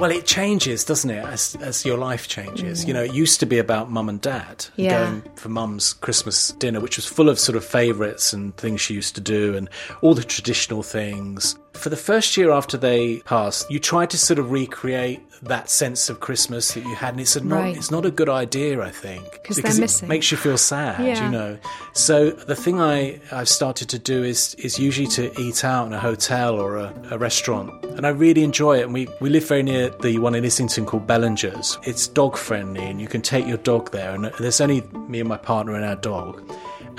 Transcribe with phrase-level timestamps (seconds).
[0.00, 2.86] Well, it changes, doesn't it, as, as your life changes?
[2.86, 4.98] You know, it used to be about mum and dad Yeah.
[5.04, 8.94] going for mum's Christmas dinner, which was full of sort of favourites and things she
[8.94, 9.68] used to do and
[10.00, 11.56] all the traditional things.
[11.72, 16.10] For the first year after they passed, you try to sort of recreate that sense
[16.10, 17.74] of Christmas that you had, and it's a not, Right.
[17.76, 20.08] it's not a good idea, I think, 'Cause they're because it missing.
[20.08, 21.24] makes you feel sad, Yeah.
[21.24, 21.56] you know.
[21.94, 25.94] So the thing I I've started to do is is usually to eat out in
[25.94, 28.82] a hotel or a, a restaurant, and I really enjoy it.
[28.84, 31.78] And we we live very near the one in Islington called Bellanger's.
[31.84, 34.10] It's dog friendly, and you can take your dog there.
[34.14, 36.42] And there's only me and my partner and our dog.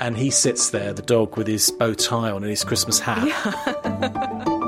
[0.00, 3.28] And he sits there, the dog, with his bow tie on and his Christmas hat.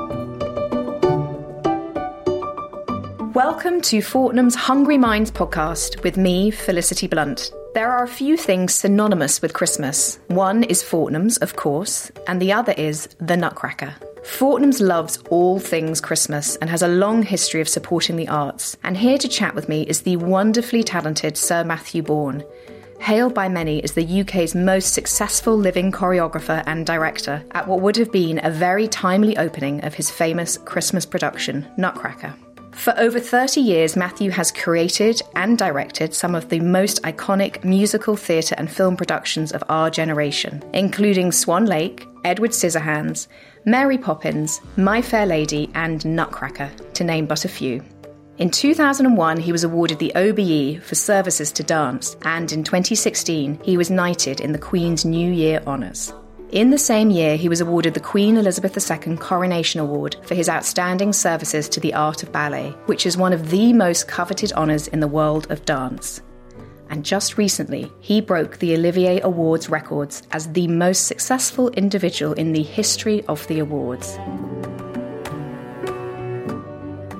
[3.35, 7.51] Welcome to Fortnum's Hungry Minds podcast with me, Felicity Blunt.
[7.73, 10.21] There are a few things synonymous with Christmas.
[10.29, 13.93] One is Fortnum's, of course, and the other is the Nutcracker.
[14.23, 18.77] Fortnum's loves all things Christmas and has a long history of supporting the arts.
[18.85, 22.41] And here to chat with me is the wonderfully talented Sir Matthew Bourne.
[23.01, 27.97] Hailed by many as the UK's most successful living choreographer and director at what would
[27.97, 32.33] have been a very timely opening of his famous Christmas production, Nutcracker.
[32.75, 38.15] For over 30 years, Matthew has created and directed some of the most iconic musical
[38.15, 43.27] theatre and film productions of our generation, including Swan Lake, Edward Scissorhands,
[43.65, 47.83] Mary Poppins, My Fair Lady, and Nutcracker, to name but a few.
[48.37, 53.77] In 2001, he was awarded the OBE for services to dance, and in 2016, he
[53.77, 56.13] was knighted in the Queen's New Year Honours.
[56.55, 60.47] In the same year, he was awarded the Queen Elizabeth II Coronation Award for his
[60.47, 64.87] outstanding services to the art of ballet, which is one of the most coveted honours
[64.87, 66.21] in the world of dance.
[66.89, 72.53] And just recently, he broke the Olivier Awards records as the most successful individual in
[72.53, 74.17] the history of the awards.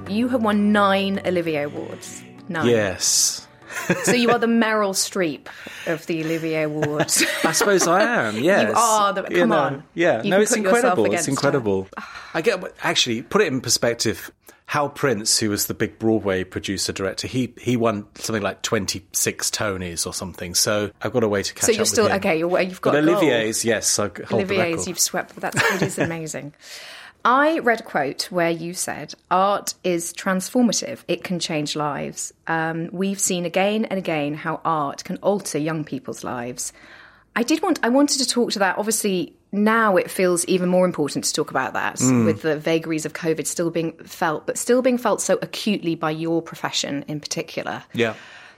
[0.10, 2.24] You have won nine Olivier Awards.
[2.48, 2.70] Nine.
[2.70, 3.45] Yes.
[4.04, 5.48] So you are the Meryl Streep
[5.88, 7.24] of the Olivier Awards.
[7.44, 8.38] I suppose I am.
[8.46, 9.84] Yes, you are the- come know, on.
[9.94, 11.14] Yeah, You no, it's incredible.
[11.14, 11.32] It's her.
[11.32, 11.88] incredible.
[12.34, 14.32] I get actually put it in perspective.
[14.68, 19.06] Hal Prince, who was the big Broadway producer director, he he won something like twenty
[19.12, 20.56] six Tonys or something.
[20.56, 21.70] So I've got a way to catch up.
[21.70, 22.18] so you're still with him.
[22.18, 22.40] okay.
[22.40, 23.04] You're, you've got But.
[23.04, 25.36] Olivier's, yes, I hold Olivier's, you've swept.
[25.36, 26.54] That's it is amazing.
[27.26, 31.00] I read a quote where you said, "Art is transformative.
[31.08, 35.84] It can change lives." Um, we've seen again and again how art can alter young
[35.84, 36.72] people's lives.
[37.36, 37.80] I did want.
[37.84, 38.78] I wanted to talk to that.
[38.78, 42.26] Obviously, now it feels even more important to talk about that Mm.
[42.26, 46.12] with the vagaries of COVID still being felt, but still being felt so acutely by
[46.12, 48.14] your profession in particular Yeah.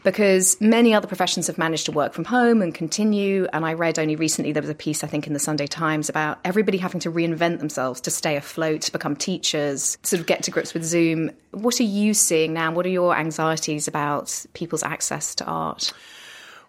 [0.08, 3.46] Because many other professions have managed to work from home and continue.
[3.52, 6.08] And I read only recently there was a piece, I think, in the Sunday Times
[6.08, 10.44] about everybody having to reinvent themselves to stay afloat, to become teachers, sort of get
[10.44, 11.32] to grips with Zoom.
[11.52, 12.72] What are you seeing now?
[12.72, 15.92] What are your anxieties about people's access to art?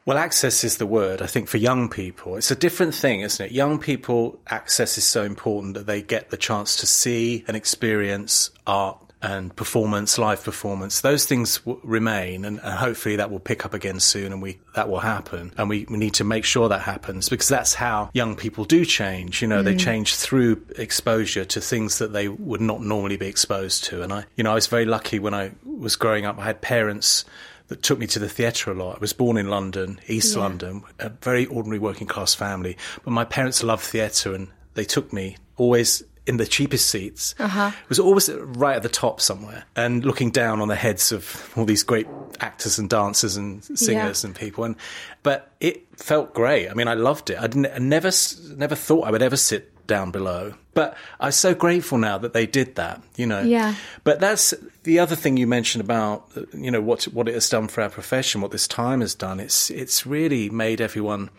[0.04, 2.34] Well, access is the word, I think, for young people.
[2.34, 3.52] It's a different thing, isn't it?
[3.52, 8.50] Young people, access is so important that they get the chance to see and experience
[8.66, 11.00] art and performance, live performance.
[11.00, 14.58] Those things w- remain, and, and hopefully that will pick up again soon, and we
[14.74, 15.52] that will happen.
[15.56, 18.84] And we, we need to make sure that happens because that's how young people do
[18.84, 19.42] change.
[19.42, 19.80] You know, they mm.
[19.80, 24.02] change through exposure to things that they would not normally be exposed to.
[24.02, 26.38] And I, you know, I was very lucky when I was growing up.
[26.38, 27.24] I had parents
[27.68, 28.96] that took me to the theatre a lot.
[28.96, 32.76] I was born in London, East London, a very ordinary working class family.
[33.04, 37.34] But my parents loved theatre and they took me always in the cheapest seats.
[37.38, 37.70] Uh-huh.
[37.88, 41.64] Was always right at the top somewhere and looking down on the heads of all
[41.64, 42.06] these great
[42.40, 44.28] actors and dancers and singers Yeah.
[44.28, 44.64] and people.
[44.64, 44.76] And
[45.22, 46.68] but it felt great.
[46.70, 47.38] I mean, I loved it.
[47.38, 48.10] I didn't I never
[48.56, 50.52] never thought I would ever sit down below.
[50.74, 53.40] But I'm so grateful now that they did that, you know.
[53.40, 53.74] Yeah.
[54.04, 54.52] But that's
[54.84, 57.88] the other thing you mentioned about you know what what it has done for our
[57.90, 59.40] profession, what this time has done.
[59.40, 61.30] It's it's really made everyone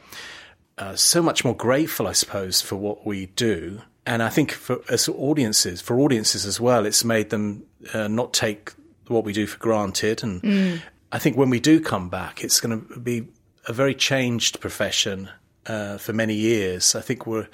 [0.78, 3.82] uh, so much more grateful, I suppose, for what we do.
[4.06, 7.64] And I think for as audiences, for audiences as well, it's made them
[7.94, 8.74] uh, not take
[9.08, 10.24] what we do for granted.
[10.24, 10.82] And
[11.12, 13.28] I think when we do come back, it's going to be
[13.68, 15.30] a very changed profession
[15.66, 16.96] uh, for many years.
[16.96, 17.48] I think we're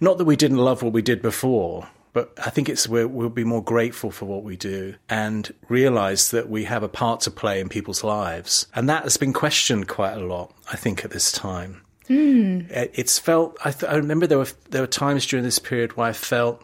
[0.00, 3.28] not that we didn't love what we did before, but I think it's we're, we'll
[3.28, 7.30] be more grateful for what we do and realize that we have a part to
[7.30, 8.66] play in people's lives.
[8.74, 11.82] And that has been questioned quite a lot, I think, at this time.
[12.10, 12.62] Hmm.
[12.70, 13.56] It- It's felt.
[13.64, 16.60] I, th- I remember there were there were times during this period where I felt,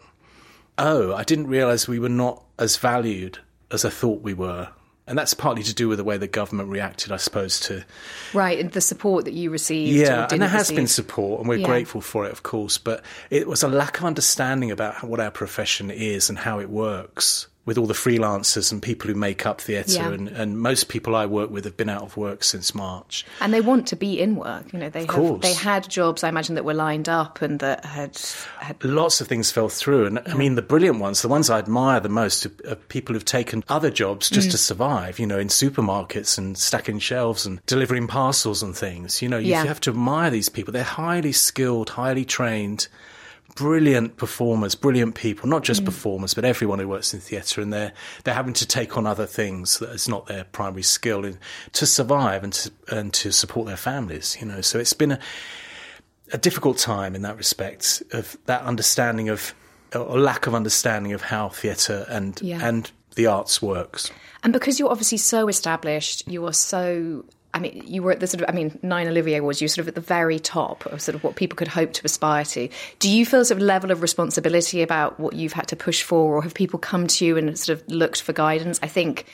[0.77, 3.39] oh, I didn't realize we were not as valued
[3.71, 4.69] as I thought we were.
[5.09, 7.85] And that's partly to do with the way the government reacted, I suppose, to
[8.33, 9.97] Right, and the support that you received.
[9.97, 11.65] yeah, and there has been support, and we're Yeah.
[11.65, 12.77] grateful for it, of course.
[12.77, 16.69] But it was a lack of understanding about what our profession is and how it
[16.69, 17.47] works.
[17.67, 19.91] With all the freelancers and people who make up theatre.
[19.91, 20.09] Yeah.
[20.11, 23.25] And, and most people I work with have been out of work since March.
[23.41, 24.71] And they want to be in work.
[24.73, 25.41] You know, they have, course.
[25.43, 28.17] they had jobs, I imagine, that were lined up and that had
[28.59, 28.83] had.
[28.83, 30.05] Lots of things fell through.
[30.07, 33.13] And I mean, the brilliant ones, the ones I admire the most are, are people
[33.13, 34.51] who've taken other jobs just Mm.
[34.51, 39.21] to survive, you know, in supermarkets and stacking shelves and delivering parcels and things.
[39.21, 39.65] You know, you Yeah.
[39.65, 40.71] have to admire these people.
[40.71, 42.87] They're highly skilled, highly trained.
[43.57, 45.65] Brilliant performers, brilliant people, not Mm.
[45.65, 47.91] just performers, but everyone who works in theatre, and they're
[48.23, 51.39] they're having to take on other things that is not their primary skill in,
[51.73, 54.37] to survive and to and to support their families.
[54.39, 55.19] You know, so it's been a,
[56.33, 59.55] a difficult time in that respect of that understanding of
[59.95, 62.59] or lack of understanding of how theatre and Yeah.
[62.61, 64.11] and the arts works.
[64.43, 67.25] And because you're obviously so established, you are so.
[67.57, 69.79] I mean, you were at the sort of, I mean, Nine Olivier Awards, you're sort
[69.79, 72.69] of at the very top of sort of what people could hope to aspire to.
[72.99, 76.35] Do you feel sort of level of responsibility about what you've had to push for,
[76.35, 78.79] or have people come to you and sort of looked for guidance?
[78.83, 79.25] I think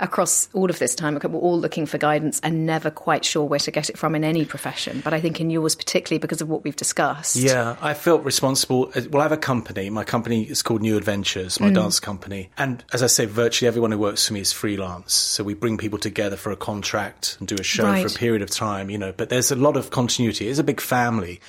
[0.00, 3.58] across all of this time, we're all looking for guidance and never quite sure where
[3.60, 5.00] to get it from in any profession.
[5.04, 7.36] But I think in yours, particularly because of what we've discussed.
[7.36, 8.92] Yeah, I felt responsible.
[9.10, 9.90] Well, I have a company.
[9.90, 11.74] My company is called New Adventures, my mm.
[11.74, 12.50] dance company.
[12.58, 15.12] And as I say, virtually everyone who works for me is freelance.
[15.12, 18.02] So we bring people together for a contract and do a show Right.
[18.08, 19.12] for a period of time, you know.
[19.12, 20.48] But there's a lot of continuity.
[20.48, 21.40] It's a big family.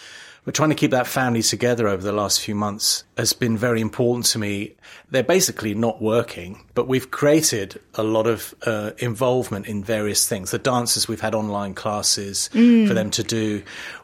[0.44, 3.80] We're trying to keep that family together over the last few months has been very
[3.80, 4.74] important to me.
[5.12, 10.50] They're basically not working, but we've created a lot of uh, involvement in various things.
[10.50, 13.62] The dancers, we've had online classes for them to do.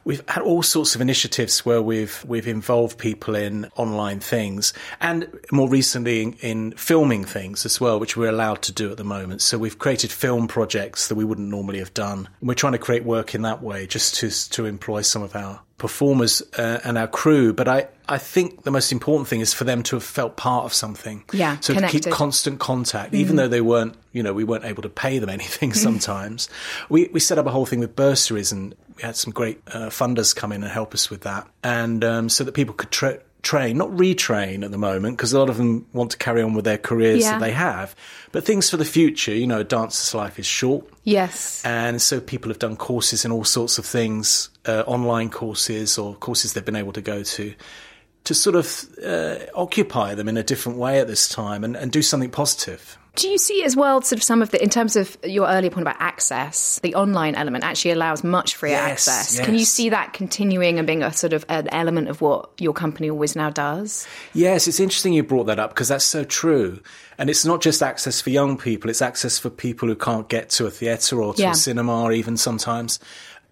[0.07, 4.71] We've had all sorts of initiatives where we've we've involved people in online things,
[5.01, 8.95] and more recently in, in filming things as well, which we're allowed to do at
[8.95, 9.42] the moment.
[9.42, 12.30] So we've created film projects that we wouldn't normally have done.
[12.42, 15.59] We're trying to create work in that way, just to to employ some of our
[15.77, 17.51] performers uh, and our crew.
[17.51, 20.63] But I, I think the most important thing is for them to have felt part
[20.63, 21.24] of something.
[21.33, 24.83] Yeah, So to keep constant contact, even though they weren't, you know, we weren't able
[24.83, 26.50] to pay them anything sometimes.
[26.89, 29.88] we, we set up a whole thing with bursaries and we had some great uh,
[29.89, 31.47] funders come in and help us with that.
[31.63, 35.39] And um, so that people could tra- train, not retrain at the moment, because a
[35.39, 37.33] lot of them want to carry on with their careers Yeah.
[37.33, 37.95] that they have.
[38.31, 40.85] But things for the future, you know, a dancer's life is short.
[41.03, 41.63] Yes.
[41.63, 46.15] And so people have done courses in all sorts of things, uh, online courses or
[46.15, 47.53] courses they've been able to go to,
[48.27, 51.91] to sort of uh, occupy them in a different way at this time and, and
[51.94, 52.97] do something positive.
[53.15, 55.71] Do you see as well, sort of some of the, in terms of your earlier
[55.71, 59.44] point about access, the online element actually allows much freer Yes, access.
[59.44, 62.74] Can you see that continuing and being a sort of an element of what your
[62.74, 64.06] company always now does?
[64.33, 66.80] Yes, it's interesting you brought that up because that's so true.
[67.18, 70.50] And it's not just access for young people, it's access for people who can't get
[70.51, 71.51] to a theatre or to Yeah.
[71.51, 73.00] a cinema, even sometimes.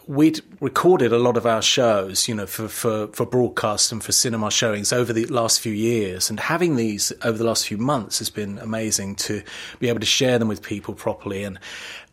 [0.07, 4.11] We'd recorded a lot of our shows, you know, for, for, for broadcast and for
[4.11, 6.29] cinema showings over the last few years.
[6.29, 9.41] And having these over the last few months has been amazing to
[9.79, 11.43] be able to share them with people properly.
[11.43, 11.59] And,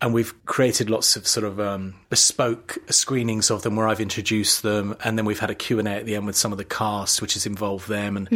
[0.00, 4.62] and we've created lots of sort of um, bespoke screenings of them where I've introduced
[4.62, 4.96] them.
[5.04, 7.34] And then we've had a Q&A at the end with some of the cast, which
[7.34, 8.16] has involved them.
[8.16, 8.28] And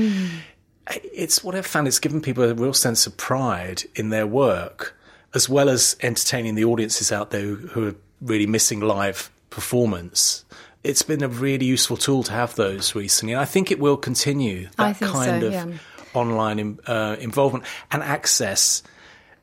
[0.87, 1.89] it's what I've found.
[1.89, 4.95] It's given people a real sense of pride in their work,
[5.35, 10.45] as well as entertaining the audiences out there who, who are really missing live performance.
[10.85, 13.97] It's been a really useful tool to have those recently, and I think it will
[13.97, 15.67] continue that kind so, of yeah.
[16.13, 18.83] online in, uh, involvement and access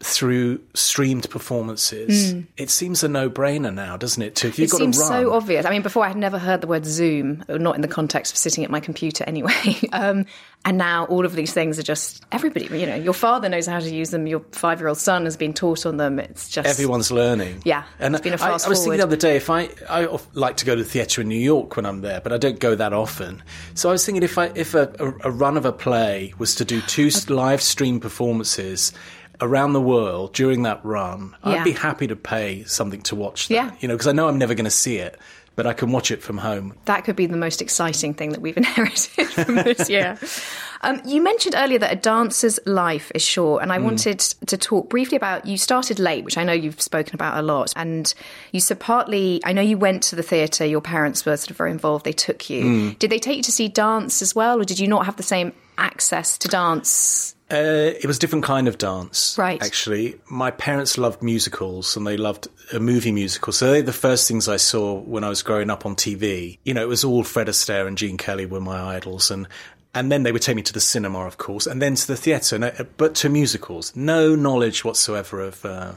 [0.03, 2.35] through streamed performances.
[2.57, 4.35] It seems a no-brainer now, doesn't it?
[4.35, 4.67] To if you've.
[4.67, 5.65] It got seems to run, so obvious.
[5.65, 8.37] I mean, before I had never heard the word Zoom, not in the context of
[8.37, 9.79] sitting at my computer anyway.
[9.93, 10.25] um,
[10.65, 12.65] and now all of these things are just everybody.
[12.65, 14.27] You know, your father knows how to use them.
[14.27, 16.19] Your five-year-old son has been taught on them.
[16.19, 17.61] It's just everyone's learning.
[17.65, 19.69] Yeah, and it's been a I- fast I, was thinking the other day if I
[19.89, 22.37] I like to go to the theatre in New York when I'm there, but I
[22.37, 23.41] don't go that often.
[23.73, 26.55] So I was thinking if I if a, a, a run of a play was
[26.55, 28.93] to do two live stream performances.
[29.41, 31.51] Around the world during that run, Yeah.
[31.53, 33.53] I'd be happy to pay something to watch that.
[33.53, 33.71] Yeah.
[33.79, 35.17] You know, because I know I'm never going to see it,
[35.55, 36.73] but I can watch it from home.
[36.85, 40.17] that could be the most exciting thing that we've inherited from this year.
[40.85, 44.89] Um, you mentioned earlier that a dancer's life is short, and I wanted to talk
[44.89, 48.13] briefly about you started late, which I know you've spoken about a lot, and
[48.51, 49.39] you so partly.
[49.45, 50.65] I know you went to the theatre.
[50.65, 52.03] Your parents were sort of very involved.
[52.03, 52.95] They took you.
[52.95, 55.23] Did they take you to see dance as well, or did you not have the
[55.23, 57.32] same access to dance?
[57.51, 59.61] Uh, it was a different kind of dance, Right.
[59.61, 63.53] Actually, my parents loved musicals and they loved a movie musical.
[63.53, 66.57] So they're the first things I saw when I was growing up on TV.
[66.63, 69.47] You know, it was all Fred Astaire and Gene Kelly were my idols, and
[69.93, 72.15] and then they would take me to the cinema, of course, and then to the
[72.15, 73.95] theatre, but to musicals.
[73.95, 75.63] No knowledge whatsoever of.
[75.63, 75.93] Uh,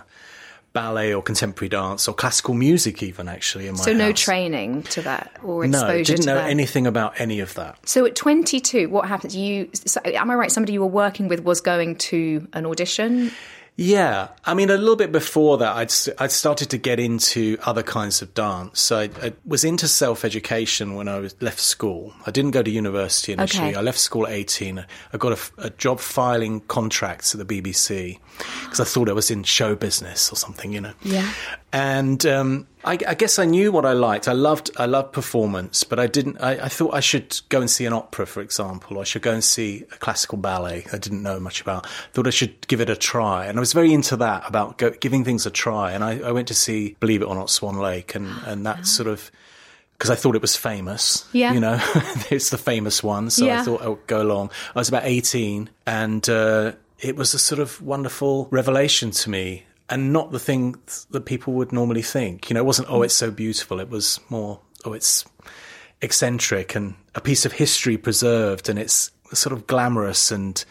[0.77, 3.67] ballet or contemporary dance or classical music, even actually.
[3.67, 6.51] In my So no training to that or exposure No, didn't know that.
[6.51, 7.79] anything about any of that.
[7.89, 9.33] So at 22, what happened?
[9.33, 10.53] You, so, am I right?
[10.53, 13.33] Somebody you were working with was going to an audition.
[13.79, 17.83] Yeah, I mean, a little bit before that, I'd I'd started to get into other
[17.83, 18.81] kinds of dance.
[18.81, 22.15] So I, I was into self education when I was left school.
[22.27, 23.69] I didn't go to university initially.
[23.69, 23.79] Okay.
[23.79, 24.87] I left school at eighteen.
[25.13, 28.19] I got a job filing contracts at the BBC
[28.65, 30.95] because I thought I was in show business or something, you know.
[31.03, 31.31] Yeah.
[31.71, 34.29] And um, I, I guess I knew what I liked.
[34.29, 36.41] I loved I loved performance, but I didn't.
[36.41, 39.23] I, I thought I should go and see an opera, for example, or I should
[39.23, 40.87] go and see a classical ballet.
[40.93, 41.87] I didn't know much about.
[42.13, 44.91] Thought I should give it a try, and I was very into that about go,
[44.91, 45.93] giving things a try.
[45.93, 48.87] And I, I went to see, believe it or not, Swan Lake, and and that
[48.87, 49.31] sort of.
[49.99, 51.55] Because I thought it was famous, Yeah.
[51.55, 51.79] you know,
[52.31, 53.31] it's the famous one.
[53.31, 53.63] So Yeah.
[53.63, 54.51] I thought I would go along.
[54.75, 59.65] I was about eighteen, and uh, it was a sort of wonderful revelation to me
[59.89, 60.77] and not the thing
[61.11, 62.51] that people would normally think.
[62.51, 63.81] You know, it wasn't, oh, it's so beautiful.
[63.81, 65.25] It was more, oh, it's
[66.03, 70.65] eccentric and a piece of history preserved and it's sort of glamorous and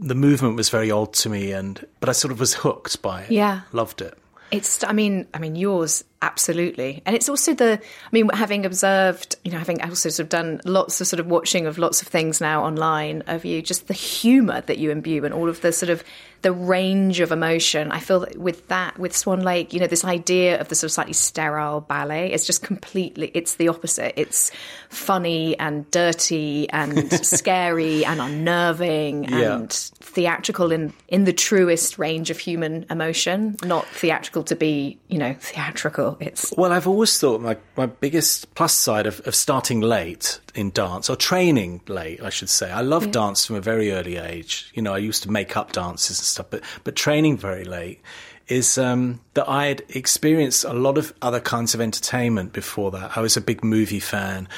[0.00, 3.22] the movement was very odd to me and but I sort of was hooked by
[3.22, 3.30] it.
[3.30, 3.60] Yeah.
[3.72, 4.18] Loved it.
[4.50, 7.78] It's, I mean, I mean, yours absolutely, and it's also the.
[7.82, 11.26] I mean, having observed, you know, having also sort of done lots of sort of
[11.26, 15.24] watching of lots of things now online of you, just the humour that you imbue
[15.24, 16.02] and all of the sort of
[16.42, 17.92] the range of emotion.
[17.92, 20.88] I feel that with that, with Swan Lake, you know, this idea of the sort
[20.88, 23.30] of slightly sterile ballet is just completely.
[23.34, 24.14] It's the opposite.
[24.20, 24.50] It's
[24.88, 29.54] funny and dirty and scary and unnerving Yeah.
[29.56, 35.18] and theatrical in in the truest range of human emotion, not theatrical to be, you
[35.18, 36.11] know, theatrical.
[36.20, 40.70] It's Well, I've always thought my, my biggest plus side of, of starting late in
[40.70, 42.70] dance, or training late, I should say.
[42.70, 44.70] I love dance from a very early age.
[44.74, 48.00] You know, I used to make up dances and stuff, but, but training very late
[48.48, 53.16] is um, that I had experienced a lot of other kinds of entertainment before that.
[53.16, 54.48] I was a big movie fan.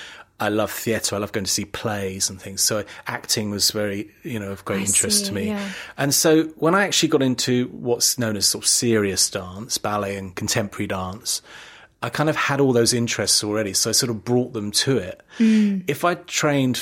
[0.40, 1.14] I love theatre.
[1.14, 2.60] I love going to see plays and things.
[2.60, 5.46] So acting was very, you know, of great I interest see, to me.
[5.48, 5.70] yeah.
[5.96, 10.16] And so when I actually got into what's known as sort of serious dance, ballet
[10.16, 11.40] and contemporary dance,
[12.02, 13.72] I kind of had all those interests already.
[13.74, 15.22] So I sort of brought them to it.
[15.38, 15.84] Mm.
[15.86, 16.80] If I trained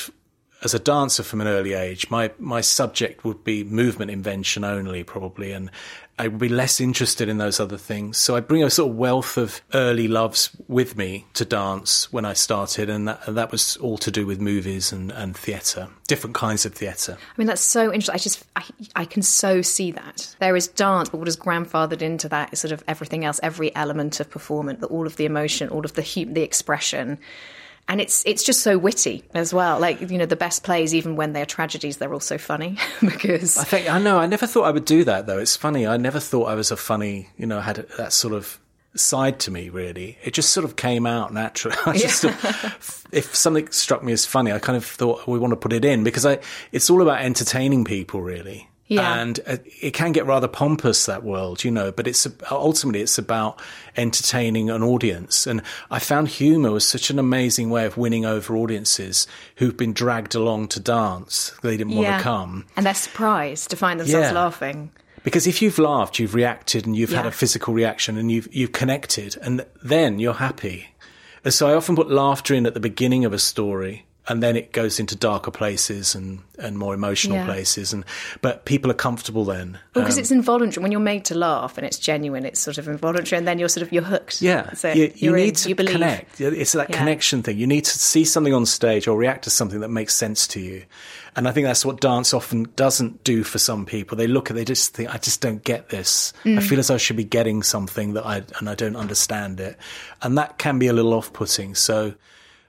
[0.65, 5.05] as a dancer from an early age, my, my subject would be movement invention only,
[5.05, 5.71] probably, and
[6.19, 8.19] I would be less interested in those other things.
[8.19, 12.25] So I bring a sort of wealth of early loves with me to dance when
[12.25, 15.89] I started, and that, and that was all to do with movies and, and theatre,
[16.07, 17.17] different kinds of theatre.
[17.19, 18.15] I mean, that's so interesting.
[18.15, 18.65] I just, I,
[18.97, 20.37] I can so see that.
[20.39, 23.75] There is dance, but what is grandfathered into that is sort of everything else, every
[23.75, 27.19] element of performance, all of the emotion, all of the hu- the expression.
[27.89, 29.79] And it's it's just so witty as well.
[29.79, 33.65] Like you know, the best plays, even when they're tragedies, they're also funny because I
[33.65, 34.19] think I know.
[34.19, 35.39] I never thought I would do that though.
[35.39, 35.87] It's funny.
[35.87, 37.29] I never thought I was a funny.
[37.37, 38.59] You know, had that sort of
[38.95, 39.69] side to me.
[39.69, 41.77] Really, it just sort of came out naturally.
[41.87, 42.25] I just
[43.13, 45.85] if something struck me as funny, I kind of thought we want to put it
[45.85, 46.39] in because I.
[46.71, 48.69] It's all about entertaining people, really.
[48.89, 49.21] Yeah.
[49.21, 51.91] And uh, it can get rather pompous that world, you know.
[51.93, 53.59] But it's ultimately it's about
[53.97, 58.57] entertaining an audience, and I found humour was such an amazing way of winning over
[58.57, 61.53] audiences who've been dragged along to dance.
[61.63, 62.67] They didn't want to come.
[62.77, 64.33] and they're surprised to find themselves Yeah.
[64.33, 64.91] laughing.
[65.25, 68.73] Because if you've laughed, you've reacted and you've had a physical reaction and you've, you've
[68.73, 70.89] connected and then you're happy.
[71.45, 74.57] And so I often put laughter in at the beginning of a story and then
[74.57, 77.45] it goes into darker places and, and more emotional Yeah.
[77.45, 77.93] places.
[77.93, 78.05] And,
[78.41, 79.79] but people are comfortable then.
[79.95, 80.81] Because Um, it's involuntary.
[80.83, 83.69] When you're made to laugh and it's genuine, it's sort of involuntary, and then you're
[83.69, 84.41] sort of you're hooked.
[84.41, 84.97] yeah, it.
[84.97, 85.93] you, you You're in, need to you believe.
[85.95, 86.41] connect.
[86.41, 86.99] It's that Yeah.
[86.99, 87.59] connection thing.
[87.59, 90.61] You need to see something on stage or react to something that makes sense to
[90.61, 90.85] you.
[91.35, 94.17] And I think that's what dance often doesn't do for some people.
[94.19, 96.33] They look at, they just think, I just don't get this.
[96.45, 96.63] I Mm.
[96.63, 99.79] feel as though I should be getting something that I, and I don't understand it.
[100.21, 101.75] And that can be a little off putting.
[101.75, 102.13] So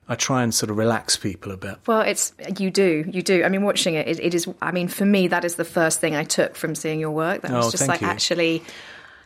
[0.07, 1.77] I try and sort of relax people a bit.
[1.87, 3.43] Well, it's you do, you do.
[3.43, 4.47] I mean, watching it, it, it is.
[4.61, 7.41] I mean, for me, that is the first thing I took from seeing your work.
[7.41, 8.07] That oh, was Oh, just thank like you.
[8.07, 8.63] actually.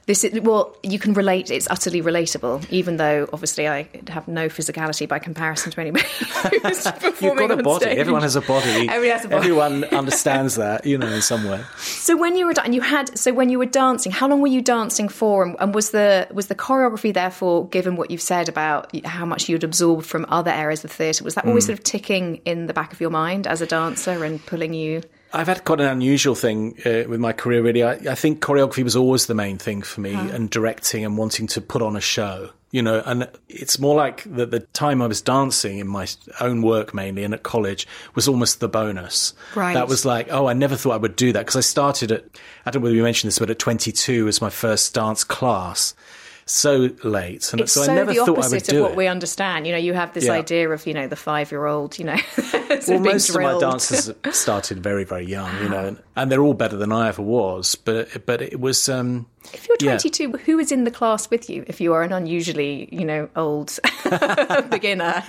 [0.07, 1.51] This is, well, you can relate.
[1.51, 6.05] It's utterly relatable, even though obviously I have no physicality by comparison to anybody
[6.63, 6.85] who's
[7.21, 7.83] You've got a body.
[7.85, 7.97] stage.
[7.97, 8.69] Everyone has a body.
[8.89, 9.35] Everybody has a body.
[9.39, 11.61] Everyone understands that, you know, in some way.
[11.77, 14.47] So when you were and you had so when you were dancing, how long were
[14.47, 15.43] you dancing for?
[15.43, 19.49] And, and was the was the choreography therefore, given what you've said about how much
[19.49, 21.71] you'd absorbed from other areas of theatre, was that always Hmm.
[21.71, 25.01] sort of ticking in the back of your mind as a dancer and pulling you?
[25.33, 27.83] I've had quite an unusual thing uh, with my career, really.
[27.83, 30.29] I, I, think choreography was always the main thing for me, huh.
[30.31, 32.51] and directing and wanting to put on a show.
[32.69, 36.05] You know, and it's more like that the time I was dancing in my
[36.41, 39.33] own work mainly and at college was almost the bonus.
[39.55, 39.73] Right.
[39.73, 42.25] That was like, oh, I never thought I would do that because I started at,
[42.65, 45.95] I don't know whether you mentioned this, but at 22 was my first dance class
[46.49, 48.83] so late, and it's so, so I never the thought opposite I would do of
[48.83, 48.97] what it.
[48.97, 49.67] we understand.
[49.67, 50.33] You know, you have this yeah.
[50.33, 51.99] idea of you know the five year old.
[51.99, 52.17] You know,
[52.87, 55.55] well, most of my dances started very very young.
[55.61, 57.75] You know, and, and, they're all better than I ever was.
[57.75, 58.87] But but it was.
[58.89, 60.37] Um, if you're 22, yeah.
[60.39, 61.63] who is in the class with you?
[61.67, 63.77] If you are an unusually you know old
[64.69, 65.23] beginner.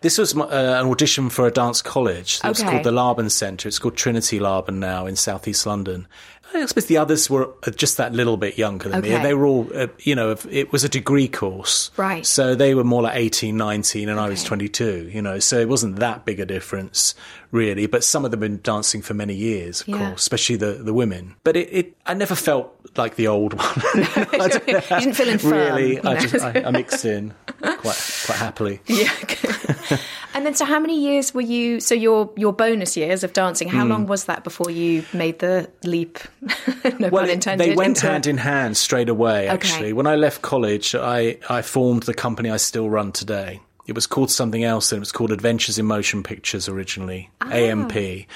[0.00, 2.38] This was my, uh, an audition for a dance college.
[2.44, 2.70] It was okay.
[2.70, 3.68] called the Laban Centre.
[3.68, 6.06] It's called Trinity Laban now in southeast London.
[6.52, 9.16] I suppose the others were just that little bit younger than okay.
[9.16, 9.22] me.
[9.22, 11.90] They were all, uh, you know, it was a degree course.
[11.96, 12.24] Right.
[12.24, 14.26] So they were more like 18, 19, and okay.
[14.26, 17.14] I was 22, you know, so it wasn't that big a difference,
[17.50, 17.86] really.
[17.86, 19.98] But some of them have been dancing for many years, of yeah.
[19.98, 21.34] course, especially the, the women.
[21.44, 23.80] But it, it, I never felt like the old one.
[23.94, 25.52] you didn't feel infirm.
[25.52, 26.00] Really.
[26.00, 28.80] I, just, I, I mixed in quite, quite happily.
[28.86, 29.12] Yeah.
[30.34, 31.80] and then, so how many years were you?
[31.80, 33.68] So your your bonus years of dancing.
[33.68, 33.90] How mm.
[33.90, 36.18] long was that before you made the leap?
[36.98, 37.26] no well.
[37.56, 39.44] They went hand in hand straight away.
[39.44, 39.48] Okay.
[39.48, 43.60] Actually, when I left college, I I formed the company I still run today.
[43.86, 47.50] It was called something else, and it was called Adventures in Motion Pictures originally, ah.
[47.50, 48.26] AMP,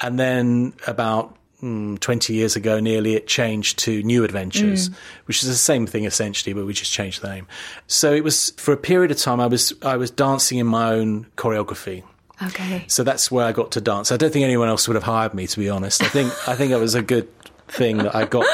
[0.00, 4.94] and then about mm, 20 years ago, nearly, it changed to New Adventures, mm.
[5.24, 7.48] which is the same thing essentially, but we just changed the name.
[7.88, 9.40] So it was for a period of time.
[9.40, 12.04] I was I was dancing in my own choreography.
[12.42, 12.84] Okay.
[12.88, 14.10] So that's where I got to dance.
[14.10, 16.02] I don't think anyone else would have hired me, to be honest.
[16.02, 17.28] I think I think it was a good
[17.68, 18.46] thing that I got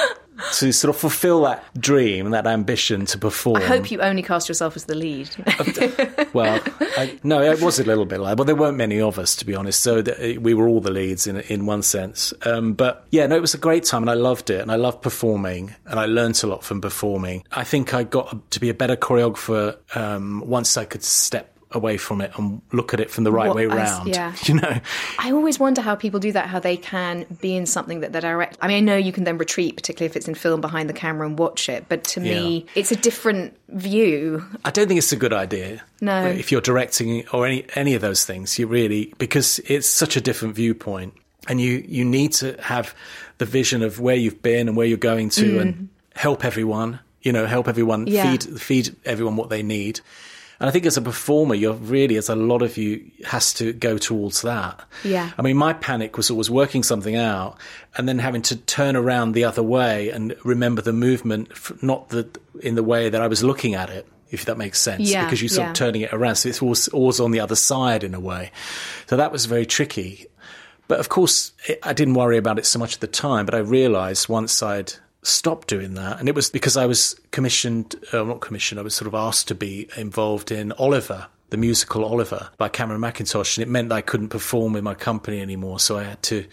[0.54, 3.56] to sort of fulfill that dream, that ambition to perform.
[3.56, 5.30] I hope you only cast yourself as the lead.
[6.32, 6.60] well,
[6.96, 9.44] I, no, it was a little bit like, well, there weren't many of us, to
[9.44, 9.80] be honest.
[9.80, 10.02] So
[10.40, 12.32] we were all the leads in in one sense.
[12.42, 14.76] Um, but yeah, no, it was a great time, and I loved it, and I
[14.76, 17.44] loved performing, and I learnt a lot from performing.
[17.52, 21.96] I think I got to be a better choreographer um, once I could step away
[21.96, 24.08] from it and look at it from the right what, way round.
[24.08, 24.34] yeah.
[24.44, 24.80] You know,
[25.18, 26.48] I always wonder how people do that.
[26.48, 28.58] How they can be in something that they're direct.
[28.60, 30.92] I mean, I know you can then retreat, particularly if it's in film behind the
[30.94, 31.86] camera and watch it.
[31.88, 32.40] But to Yeah.
[32.40, 34.44] me, it's a different view.
[34.64, 35.82] I don't think it's a good idea.
[36.00, 36.26] No.
[36.26, 40.20] if you're directing or any any of those things, you really because it's such a
[40.20, 41.14] different viewpoint,
[41.48, 42.94] and you you need to have
[43.38, 47.00] the vision of where you've been and where you're going to, and help everyone.
[47.22, 48.12] You know, help everyone Mm.
[48.12, 48.30] Yeah.
[48.30, 50.00] feed feed everyone what they need.
[50.60, 53.72] And I think as a performer, you're really, as a lot of you, has to
[53.72, 54.86] go towards that.
[55.02, 55.30] Yeah.
[55.38, 57.56] I mean, my panic was always working something out
[57.96, 61.50] and then having to turn around the other way and remember the movement,
[61.82, 62.28] not the
[62.62, 64.06] in the way that I was looking at it.
[64.30, 65.70] If that makes sense, Yeah, because you're sort yeah.
[65.70, 68.52] of turning it around, so it's always, always on the other side in a way.
[69.08, 70.26] So that was very tricky.
[70.86, 73.44] But of course, it, I didn't worry about it so much at the time.
[73.44, 74.92] But I realised once I'd
[75.22, 78.94] stopped doing that, and it was because I was commissioned, uh, not commissioned, I was
[78.94, 83.62] sort of asked to be involved in Oliver, the musical Oliver by Cameron Mackintosh, and
[83.62, 86.46] it meant that I couldn't perform with my company anymore, so I had to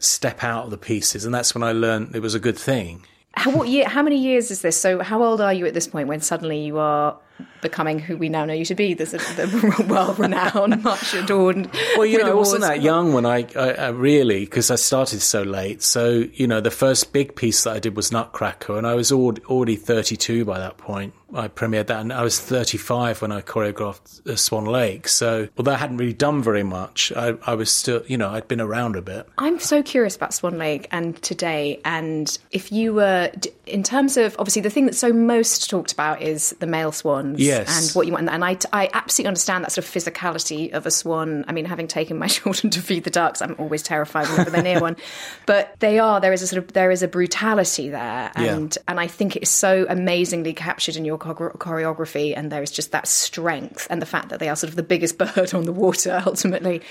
[0.00, 3.06] step out of the pieces, and that's when I learned it was a good thing.
[3.34, 3.88] How, what year?
[3.88, 4.78] How many years is this?
[4.78, 7.18] So, how old are you at this point when suddenly you are
[7.60, 8.94] becoming who we now know you to be?
[8.94, 9.12] this
[9.88, 11.70] well-renowned, much adored.
[11.96, 15.20] Well, you know, I wasn't that young when I, I, I really, because I started
[15.20, 15.82] so late.
[15.82, 19.12] So, you know, the first big piece that I did was Nutcracker, and I was
[19.12, 21.14] al- already 32 by that point.
[21.34, 25.08] I premiered that, and I was 35 when I choreographed uh, Swan Lake.
[25.08, 28.48] So, although I hadn't really done very much, I, I was still, you know, I'd
[28.48, 29.26] been around a bit.
[29.38, 33.30] I'm so curious about Swan Lake and today, and if you were,
[33.66, 36.92] in terms of obviously the thing that's so most talked about is the male
[37.22, 37.86] swans Yes.
[37.86, 38.28] and what you want.
[38.28, 41.44] And I, I absolutely understand that sort of physicality of a swan.
[41.48, 44.62] I mean, having taken my children to feed the ducks, I'm always terrified whenever they're
[44.62, 44.96] near one.
[45.46, 48.30] But they are, there is a sort of, there is a brutality there.
[48.36, 48.54] Yeah.
[48.54, 52.34] And, and I think it is so amazingly captured in your choreography.
[52.36, 54.82] And there is just that strength and the fact that they are sort of the
[54.82, 56.82] biggest bird on the water ultimately.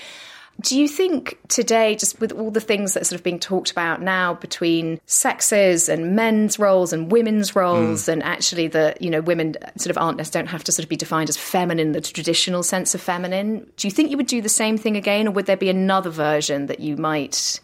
[0.60, 3.70] Do you think today, just with all the things that are sort of being talked
[3.70, 8.12] about now between sexes and men's roles and women's roles, hmm.
[8.12, 10.96] and actually that you know women sort of aren't don't have to sort of be
[10.96, 13.70] defined as feminine, the traditional sense of feminine?
[13.76, 16.10] Do you think you would do the same thing again, or would there be another
[16.10, 17.60] version that you might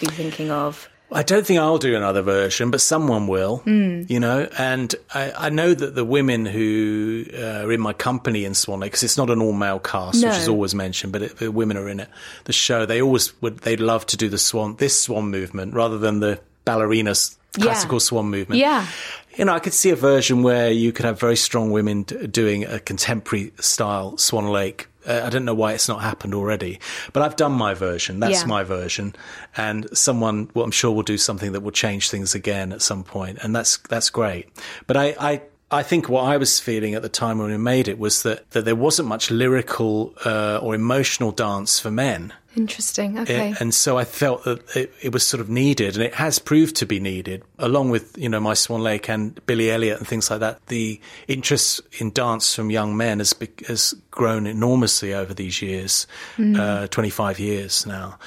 [0.00, 0.88] be thinking of?
[1.12, 4.02] I don't think I'll do another version, but someone will, Hmm.
[4.08, 4.48] you know.
[4.58, 8.80] And I, I know that the women who uh, are in my company in Swan
[8.80, 10.28] Lake, because it's not an all-male cast, No.
[10.28, 12.08] which is always mentioned, but it, the women are in it.
[12.44, 15.98] The show, they always would, they'd love to do the swan, this swan movement, rather
[15.98, 17.64] than the ballerinas s- Yeah.
[17.64, 18.60] classical swan movement.
[18.60, 18.86] Yeah.
[19.36, 22.26] You know, I could see a version where you could have very strong women d-
[22.26, 26.78] doing a contemporary style Swan Lake Uh, I don't know why it's not happened already,
[27.12, 28.20] but I've done my version.
[28.20, 28.46] That's Yeah.
[28.46, 29.14] my version,
[29.56, 33.02] and someone, well, I'm sure, will do something that will change things again at some
[33.04, 34.48] point, and that's that's great.
[34.86, 35.14] But I.
[35.18, 38.22] I I think what I was feeling at the time when we made it was
[38.24, 42.32] that, that there wasn't much lyrical uh, or emotional dance for men.
[42.54, 43.18] Interesting.
[43.18, 43.52] Okay.
[43.52, 46.38] It- and so I felt that it, it was sort of needed, and it has
[46.38, 50.06] proved to be needed, along with you know my Swan Lake and Billy Elliot and
[50.06, 50.64] things like that.
[50.66, 53.34] The interest in dance from young men has
[53.68, 56.06] has grown enormously over these years,
[56.38, 58.18] uh, twenty five years now.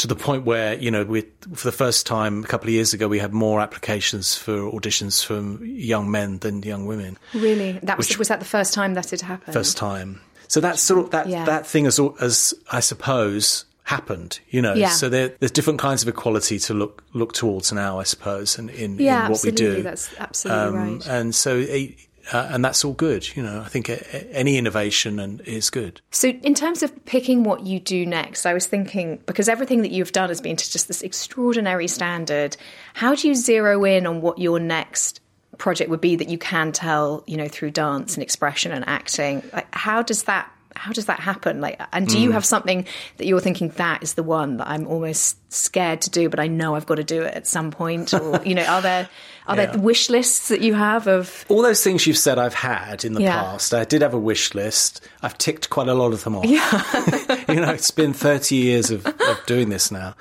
[0.00, 1.22] To the point where you know, we
[1.54, 5.24] for the first time a couple of years ago, we had more applications for auditions
[5.24, 7.78] from young men than young women really?
[7.82, 9.52] That was was that the first time that had happened?
[9.54, 10.20] first time.
[10.48, 11.44] So that's sort of that Yeah.
[11.44, 14.40] that thing as as I suppose happened.
[14.50, 14.90] You know, Yeah.
[14.90, 18.70] so there, there's different kinds of equality to look look towards now, I suppose, and
[18.70, 19.82] in, Yeah, in what we do.
[19.82, 21.06] That's absolutely right.
[21.08, 21.56] And so.
[21.58, 21.88] eh,
[22.32, 23.60] Uh, and that's all good, you know.
[23.60, 26.00] I think a, a- any innovation and is good.
[26.10, 29.90] So, in terms of picking what you do next, I was thinking because everything that
[29.90, 32.56] you've done has been to just this extraordinary standard.
[32.94, 35.20] How do you zero in on what your next
[35.58, 39.42] project would be that you can tell, you know, through dance and expression and acting?
[39.52, 40.50] Like, how does that?
[40.76, 41.60] How does that happen?
[41.60, 42.20] Like, and do Mm.
[42.22, 42.86] you have something
[43.18, 46.46] that you're thinking that is the one that I'm almost scared to do, but I
[46.46, 48.14] know I've got to do it at some point?
[48.14, 49.08] Or you know, are there
[49.46, 49.66] are Yeah.
[49.72, 51.44] there wish lists that you have of?
[51.48, 53.42] All those things you've said I've had in the Yeah.
[53.42, 53.74] past.
[53.74, 55.00] I did have a wish list.
[55.22, 56.44] I've ticked quite a lot of them off.
[57.48, 60.14] you know, it's been 30 years of, of doing this now.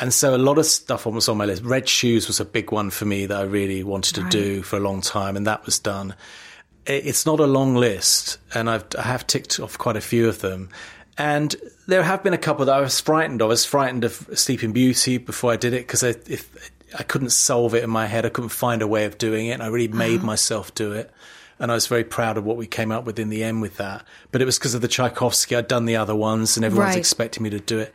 [0.00, 1.64] And so a lot of stuff was on my list.
[1.64, 4.76] Red Shoes was a big one for me that I really wanted to do for
[4.76, 6.14] a long time, and that was done.
[6.88, 10.28] It- It's not a long list, and I've, I have ticked off quite a few
[10.28, 10.70] of them.
[11.16, 11.54] And
[11.86, 13.46] there have been a couple that I was frightened of.
[13.46, 17.30] I was frightened of Sleeping Beauty before I did it because I, if I couldn't
[17.30, 19.52] solve it in my head, I couldn't find a way of doing it.
[19.52, 19.96] And I really ah.
[19.96, 21.10] made myself do it.
[21.58, 23.78] And I was very proud of what we came up with in the end with
[23.78, 24.04] that.
[24.30, 25.56] But it was because of the Tchaikovsky.
[25.56, 26.98] I'd done the other ones, and everyone's Right.
[26.98, 27.92] expecting me to do it.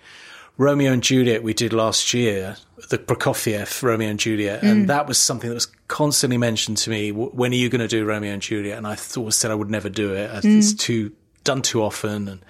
[0.58, 2.58] Romeo and Juliet we did last year,
[2.90, 4.88] the Prokofiev Romeo and Juliet, and mm.
[4.88, 7.12] that was something that was constantly mentioned to me.
[7.12, 8.78] When are you going to do Romeo and Juliet?
[8.78, 10.30] And I always said I would never do it.
[10.30, 10.80] I- It's mm.
[10.80, 11.12] too
[11.44, 12.46] done too often, and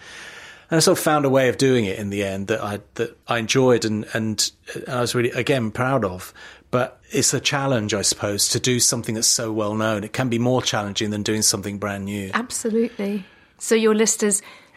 [0.70, 2.80] and I sort of found a way of doing it in the end that I
[2.96, 4.52] that I enjoyed and and,
[4.88, 6.34] I was really again proud of.
[6.72, 10.04] But it's a challenge, I suppose, to do something that's so well known.
[10.04, 12.32] It can be more challenging than doing something brand new.
[12.34, 13.24] Absolutely.
[13.60, 14.24] So your list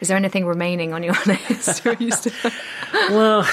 [0.01, 0.09] is.
[0.09, 1.87] There anything remaining on your list?
[1.87, 2.33] Are you still-
[3.11, 3.49] Well,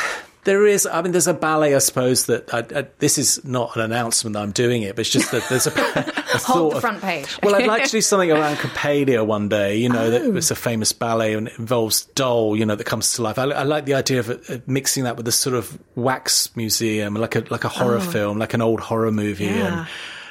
[0.46, 0.86] there is.
[0.86, 2.26] I mean, there's a ballet, I suppose.
[2.26, 5.32] That I, I, this is not an announcement that I'm doing it, but it's just
[5.32, 5.72] that there's a,
[6.34, 7.38] a Hold the of- front page.
[7.42, 9.78] well, I'd like to do something around Coppelia one day.
[9.78, 10.10] You know, Oh.
[10.10, 12.58] that it's a famous ballet and it involves doll.
[12.58, 13.40] You know, that comes to life.
[13.40, 17.14] I, I like the idea of uh, mixing that with a sort of wax museum,
[17.14, 19.48] like a like a horror film, like an old horror movie.
[19.48, 19.54] Oh.
[19.56, 19.78] Yeah.
[19.80, 19.88] And,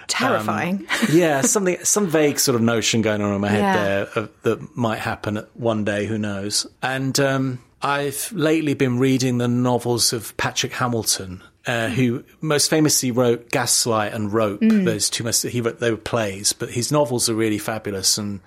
[0.08, 0.86] Terrifying.
[1.10, 3.76] yeah, something, some vague sort of notion going on in my head Yeah.
[3.84, 6.06] there of, that might happen one day.
[6.06, 6.66] Who knows?
[6.82, 13.10] And um, I've lately been reading the novels of Patrick Hamilton, uh, who most famously
[13.10, 14.60] wrote Gaslight and Rope.
[14.60, 18.40] Those two, most, he wrote they were plays, but his novels are really fabulous and.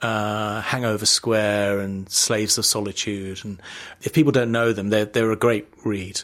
[0.00, 3.62] Uh, Hangover Square and Slaves of Solitude, and
[4.00, 6.20] if people don't know them, they're they're a great read.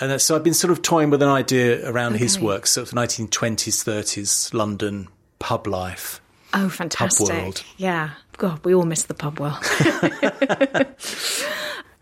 [0.00, 2.44] And uh, so I've been sort of toying with an idea around his Okay.
[2.46, 6.20] work, sort of 1920s, 30s London pub life.
[6.52, 7.28] oh, fantastic.
[7.28, 7.62] Pub world.
[7.76, 8.10] Yeah.
[8.36, 9.62] God, we all miss the pub world.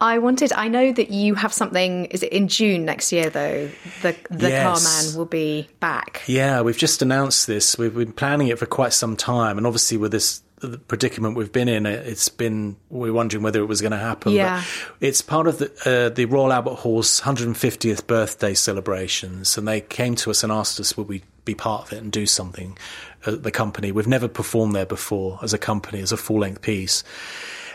[0.00, 0.52] I wanted.
[0.54, 2.06] I know that you have something.
[2.06, 3.30] Is it in June next year?
[3.30, 3.70] Though
[4.02, 4.62] the the Yes.
[4.64, 4.80] car
[5.12, 6.22] man will be back.
[6.26, 7.78] Yeah, we've just announced this.
[7.78, 11.52] We've been planning it for quite some time, and obviously with this the predicament we've
[11.52, 14.32] been in, it- it's been we're wondering whether it was going to happen.
[14.32, 14.62] Yeah.
[14.98, 19.80] but it's part of the uh, the Royal Albert Hall's 150th birthday celebrations, and they
[19.80, 22.78] came to us and asked us would we be part of it and do something
[23.26, 23.90] at the company.
[23.92, 27.02] We've never performed there before as a company as a full length piece.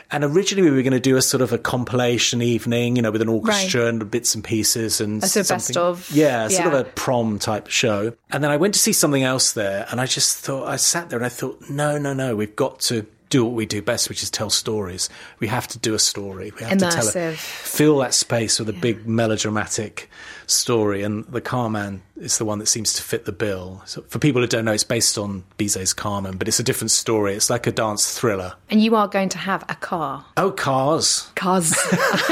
[0.09, 3.11] And originally we were going to do a sort of a compilation evening, you know,
[3.11, 6.67] with an orchestra and bits and pieces and so best something- of- yeah, sort yeah.
[6.67, 8.13] of a prom type show.
[8.31, 11.09] And then I went to see something else there, and I just thought I sat
[11.09, 14.09] there and I thought, no, no, no, we've got to do what we do best,
[14.09, 15.09] which is tell stories.
[15.39, 16.51] We have to do a story.
[16.57, 17.33] We have to tell Immersive.
[17.33, 20.09] it, fill that space with a big melodramatic
[20.45, 21.03] story.
[21.03, 23.81] And the Car Man is the one that seems to fit the bill.
[23.85, 26.91] So for people who don't know, it's based on Bizet's Carmen, but it's a different
[26.91, 27.33] story.
[27.33, 28.55] It's like a dance thriller.
[28.69, 30.25] And you are going to have a car.
[30.37, 31.29] Oh, cars.
[31.35, 31.75] Cars.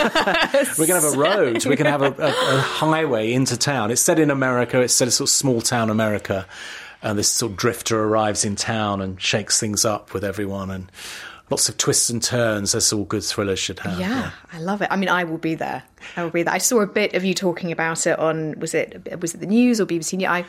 [0.77, 1.65] We're going to have a road.
[1.65, 3.91] We're going to have a, a, a highway into town.
[3.91, 4.79] It's set in America.
[4.81, 6.45] It's set in sort of small town America.
[7.01, 10.91] And this sort of drifter arrives in town and shakes things up with everyone and
[11.49, 13.99] lots of twists and turns, as all good thrillers should have.
[13.99, 14.87] Yeah, I love it.
[14.91, 15.83] I mean, I will be there.
[16.17, 16.53] I will be there.
[16.53, 19.45] I saw a bit of you talking about it on was it was it the
[19.45, 20.27] news or BBC News?
[20.29, 20.45] I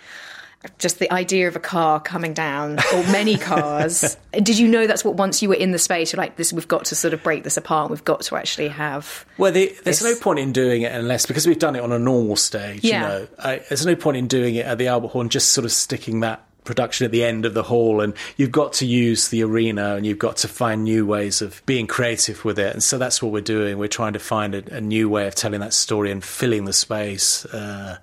[0.79, 4.17] just the idea of a car coming down or many cars.
[4.33, 6.69] Did you know that's what once you were in the space, you're like, this, we've
[6.69, 7.91] got to sort of break this apart.
[7.91, 9.25] We've got to actually have.
[9.39, 11.99] Well, the, there's no point in doing it unless because we've done it on a
[11.99, 12.85] normal stage.
[12.85, 13.03] Yeah.
[13.03, 15.53] You know, I, there's no point in doing it at the Albert Hall and just
[15.53, 18.85] sort of sticking that production at the end of the hall and you've got to
[18.85, 22.75] use the arena and you've got to find new ways of being creative with it
[22.75, 25.35] and so that's what we're doing we're trying to find a, a new way of
[25.35, 27.97] telling that story and filling the space uh,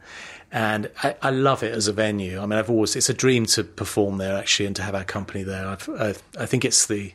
[0.53, 2.39] and I, I love it as a venue.
[2.39, 5.03] I mean i've always it's a dream to perform there actually and to have our
[5.03, 5.67] company there.
[5.67, 7.11] I've, I, I think it's the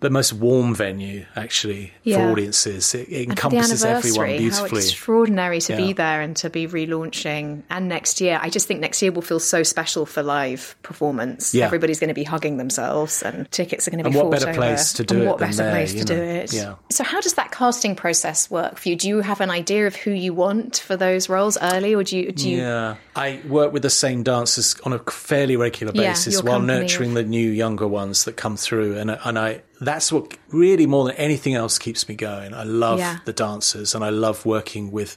[0.00, 2.18] the most warm venue actually Yeah.
[2.18, 2.94] for audiences.
[2.94, 5.76] It, it And for the encompasses everyone anniversary, how extraordinary to Yeah.
[5.78, 7.62] be there and to be relaunching.
[7.70, 11.54] And next year, I just think next year will feel so special for live performance.
[11.54, 11.66] Yeah.
[11.66, 14.16] Everybody's going to be hugging themselves, and tickets are going to be.
[14.16, 14.56] And what better over.
[14.58, 16.52] place to do and it What better there, place to do it?
[16.52, 16.74] Yeah.
[16.90, 18.96] So, how does that casting process work for you?
[18.96, 22.16] Do you have an idea of who you want for those roles early, or do
[22.16, 22.32] you?
[22.32, 26.60] Do you Yeah, I work with the same dancers on a fairly regular basis while
[26.60, 30.86] nurturing of- the new younger ones that come through, and and I that's what really
[30.86, 32.54] more than anything else keeps me going.
[32.54, 33.18] I love Yeah.
[33.24, 35.16] the dancers, and I love working with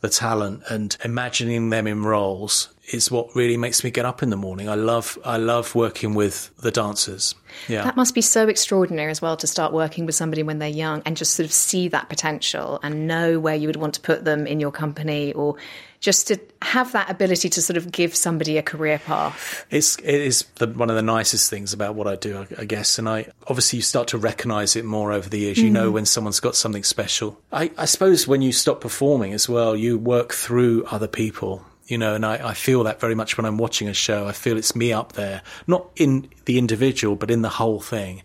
[0.00, 4.30] the talent and imagining them in roles is what really makes me get up in
[4.30, 4.68] the morning.
[4.68, 7.36] I love I love working with the dancers.
[7.68, 7.84] Yeah.
[7.84, 11.02] That must be so extraordinary as well to start working with somebody when they're young
[11.06, 14.24] and just sort of see that potential and know where you would want to put
[14.24, 15.54] them in your company or
[16.02, 19.64] just to have that ability to sort of give somebody a career path.
[19.70, 22.64] It's it is the, one of the nicest things about what I do, I, I
[22.64, 22.98] guess.
[22.98, 25.58] And I obviously you start to recognise it more over the years.
[25.58, 25.94] You know mm.
[25.94, 27.40] when someone's got something special.
[27.52, 31.64] I, I suppose when you stop performing as well, you work through other people.
[31.86, 34.26] You know, and I, I feel that very much when I'm watching a show.
[34.26, 38.22] I feel it's me up there, not in the individual, but in the whole thing.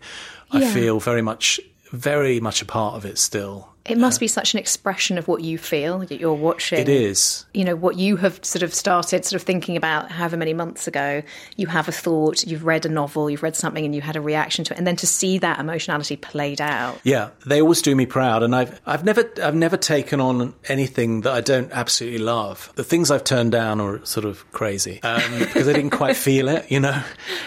[0.50, 1.60] I feel very much,
[1.92, 3.68] very much a part of it still.
[3.88, 6.78] It must be such an expression of what you feel that you're watching.
[6.78, 7.46] It is.
[7.54, 10.86] You know, what you have sort of started sort of thinking about however many months
[10.86, 11.22] ago.
[11.56, 14.20] You have a thought, you've read a novel, you've read something and you had a
[14.20, 14.78] reaction to it.
[14.78, 17.00] And then to see that emotionality played out.
[17.04, 21.22] Yeah, they always do me proud, and I've I've never I've never taken on anything
[21.22, 22.72] that I don't absolutely love.
[22.76, 26.48] The things I've turned down are sort of crazy um, because I didn't quite feel
[26.48, 26.70] it.
[26.70, 27.02] You know,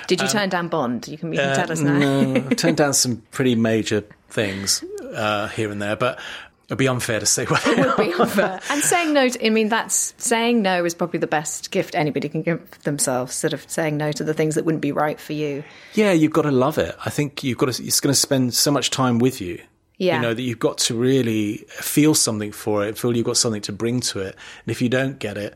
[0.08, 1.08] Did you turn down Bond?
[1.08, 1.97] You can, you can Uh, tell us now.
[1.97, 4.84] no, I've turned down some pretty major things
[5.15, 6.20] uh, here and there, but
[6.67, 7.98] it'd be unfair to say what they are.
[7.98, 8.62] be unfair.
[8.70, 12.30] And saying no, to, I mean, that's saying no is probably the best gift anybody
[12.30, 13.36] can give themselves.
[13.36, 15.63] Sort of saying no to the things that wouldn't be right for you.
[15.94, 16.96] Yeah, you've got to love it.
[17.06, 17.84] I think you've got to.
[17.84, 19.62] It's going to spend so much time with you.
[19.98, 20.15] Yeah.
[20.15, 22.98] You know that you've got to really feel something for it.
[22.98, 24.36] Feel you've got something to bring to it.
[24.65, 25.56] And if you don't get it,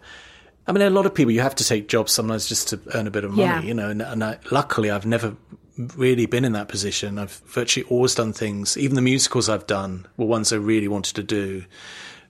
[0.68, 3.08] I mean, a lot of people you have to take jobs sometimes just to earn
[3.08, 3.42] a bit of money.
[3.42, 3.62] Yeah.
[3.62, 5.36] You know, and, and I, luckily I've never
[5.78, 7.18] really been in that position.
[7.20, 8.78] I've virtually always done things.
[8.78, 11.66] Even the musicals I've done were ones I really wanted to do.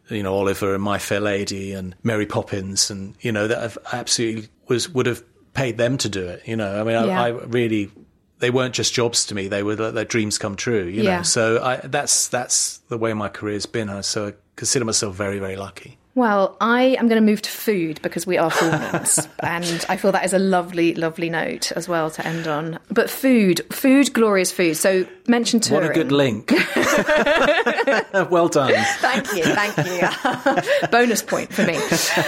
[0.09, 3.77] You know, Oliver and My Fair Lady and Mary Poppins, and you know that I've
[3.91, 6.43] absolutely was would have paid them to do it.
[6.47, 7.21] You know, I mean, Yeah.
[7.21, 7.91] I, I really
[8.37, 10.83] they weren't just jobs to me; they were their dreams come true.
[10.85, 11.17] You Yeah.
[11.17, 14.03] know, so I, that's that's the way my career's been.
[14.03, 15.97] So I consider myself very very lucky.
[16.15, 20.13] Well, I am going to move to food because we are Fortnum's, and I feel
[20.13, 22.79] that is a lovely, lovely note as well to end on.
[22.89, 24.77] But food, food, glorious food.
[24.77, 25.87] So mention touring.
[25.87, 26.51] What a good link!
[28.31, 28.73] well done.
[28.99, 29.77] Thank you, thank
[30.83, 30.87] you.
[30.89, 31.75] Bonus point for me.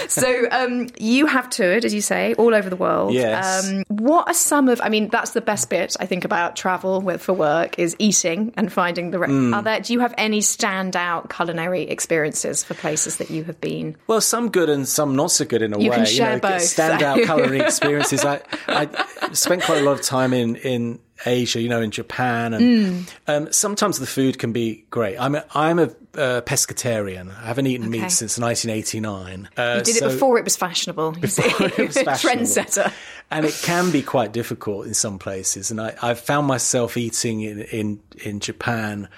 [0.08, 3.14] So um, you have toured, as you say, all over the world.
[3.14, 3.70] Yes.
[3.70, 4.80] Um, what are some of?
[4.82, 8.52] I mean, that's the best bit I think about travel with for work is eating
[8.56, 9.18] and finding the.
[9.18, 9.54] Re- Mm.
[9.54, 9.78] Are there?
[9.78, 13.77] Do you have any standout culinary experiences for places that you have been?
[14.06, 15.96] Well, some good and some not so good in a You way.
[15.96, 16.62] can share know, both.
[16.62, 18.24] Standout culinary experiences.
[18.24, 18.88] I, I
[19.32, 23.08] spent quite a lot of time in, in Asia, you know, in Japan, and Mm.
[23.26, 25.18] um, sometimes the food can be great.
[25.18, 27.30] I'm a, I'm a uh, pescatarian.
[27.36, 28.02] I haven't eaten Okay.
[28.02, 29.48] meat since 1989.
[29.56, 31.14] Uh, You did so- it before it was fashionable.
[31.16, 31.20] You.
[31.22, 32.44] Before it was fashionable.
[32.44, 32.92] Trendsetter.
[33.30, 35.70] and it can be quite difficult in some places.
[35.72, 39.08] And I, I've found myself eating in, in, in Japan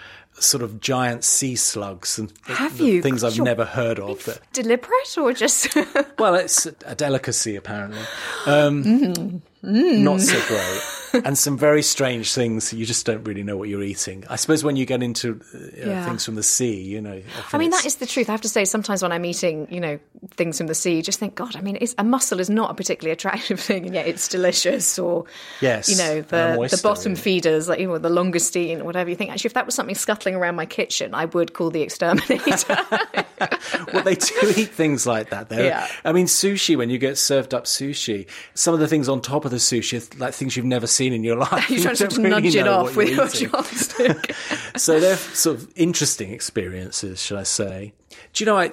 [0.41, 3.03] sort of giant sea slugs and Have you?
[3.03, 4.25] things I've You're- never heard of.
[4.25, 5.75] That, Deliberate or just?
[6.19, 8.01] well, it's a delicacy apparently.
[8.47, 10.83] Um, Not so great.
[11.25, 14.25] and some very strange things that you just don't really know what you're eating.
[14.31, 16.05] I suppose when you get into uh, Yeah.
[16.05, 17.21] things from the sea, you know.
[17.53, 18.29] I mean, that is the truth.
[18.29, 19.99] I have to say, sometimes when I'm eating, you know,
[20.31, 22.71] things from the sea, you just think, God, I mean, it's, a mussel is not
[22.71, 24.99] a particularly attractive thing, and yet it's delicious.
[24.99, 25.25] Or,
[25.61, 27.19] Yes, you know, the, oyster, the bottom yeah.
[27.21, 29.11] feeders, like, you know, the langoustine, or whatever.
[29.11, 31.83] You think, actually, if that was something scuttling around my kitchen, I would call the
[31.83, 32.77] exterminator.
[33.93, 35.59] well, they do eat things like that, though.
[35.63, 35.89] Yeah.
[36.05, 39.45] I mean, sushi, when you get served up sushi, some of the things on top
[39.45, 41.69] of of the sushi like things you've never seen in your life.
[41.71, 43.49] You're trying to sort of really nudge it off with your eating.
[43.49, 44.77] chopstick.
[44.79, 47.93] so they're sort of interesting experiences, should I say?
[48.33, 48.57] Do you know?
[48.57, 48.73] I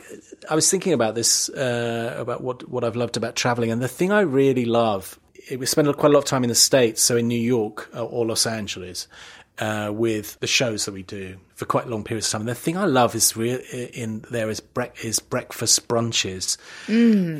[0.49, 3.87] I was thinking about this uh, about what what I've loved about traveling, and the
[3.87, 5.19] thing I really love.
[5.49, 8.03] We spend quite a lot of time in the states, so in New York uh,
[8.03, 9.07] or Los Angeles,
[9.59, 12.41] uh, with the shows that we do for quite long periods of time.
[12.41, 16.57] And the thing I love is real in there is bre- is breakfast brunches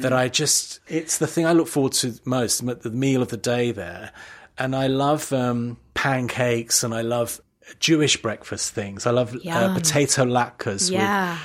[0.01, 3.38] that I just it's the thing I look forward to most, the meal of the
[3.38, 4.12] day there,
[4.58, 7.39] and I love um, pancakes and I love
[7.80, 9.06] Jewish breakfast things.
[9.06, 11.38] I love uh, potato latkes with yeah.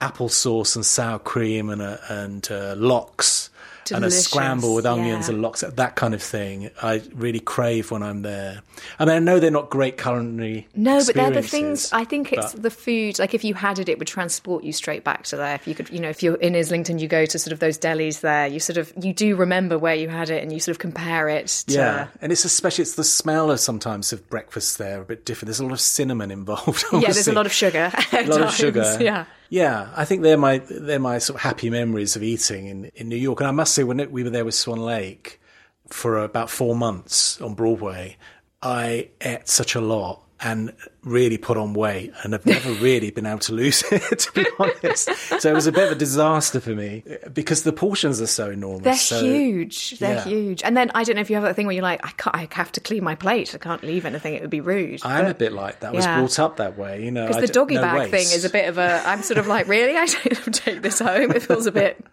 [0.00, 3.50] applesauce and sour cream and a, and uh, lox
[3.90, 5.34] and a scramble with onions yeah.
[5.34, 6.70] and lox, that kind of thing.
[6.82, 8.62] I really crave when I'm there.
[8.98, 10.68] I mean, I know they're not great culinary.
[10.74, 11.92] No, but they're the things.
[11.92, 13.18] I think it's the food.
[13.18, 15.54] Like if you had it, it would transport you straight back to there.
[15.54, 17.78] If you could, you know, if you're in Islington, you go to sort of those
[17.78, 18.46] delis there.
[18.46, 21.28] You sort of you do remember where you had it, and you sort of compare
[21.28, 21.46] it.
[21.68, 25.24] To, Yeah, and it's especially it's the smell of sometimes of breakfast there a bit
[25.24, 25.46] different.
[25.46, 26.84] There's a lot of cinnamon involved.
[26.92, 27.00] yeah.
[27.00, 27.90] There's a lot of sugar.
[28.12, 28.96] a lot of sugar.
[29.00, 29.26] Yeah.
[29.48, 29.90] Yeah.
[29.96, 33.16] I think they're my they're my sort of happy memories of eating in, in New
[33.16, 33.40] York.
[33.40, 35.40] And I must say, when we were there with Swan Lake
[35.88, 38.16] for about four months on Broadway,
[38.62, 43.24] I ate such a lot and really put on weight, and I've never really been
[43.24, 44.02] able to lose it.
[44.18, 45.08] To be honest,
[45.40, 48.50] so it was a bit of a disaster for me because the portions are so
[48.50, 48.82] enormous.
[48.84, 49.98] They're so- huge.
[49.98, 50.24] They're yeah.
[50.24, 50.62] huge.
[50.62, 52.36] And then I don't know if you have that thing where you're like, I can't.
[52.36, 53.54] I have to clean my plate.
[53.54, 54.34] I can't leave anything.
[54.34, 55.00] It would be rude.
[55.04, 55.92] I'm a bit like that.
[55.92, 56.18] I was Yeah.
[56.18, 57.26] brought up that way, you know.
[57.26, 58.10] Because the doggy no bag waste.
[58.10, 59.02] thing is a bit of a.
[59.06, 59.96] I'm sort of like, really?
[59.96, 61.30] I don't take this home.
[61.32, 62.04] It feels a bit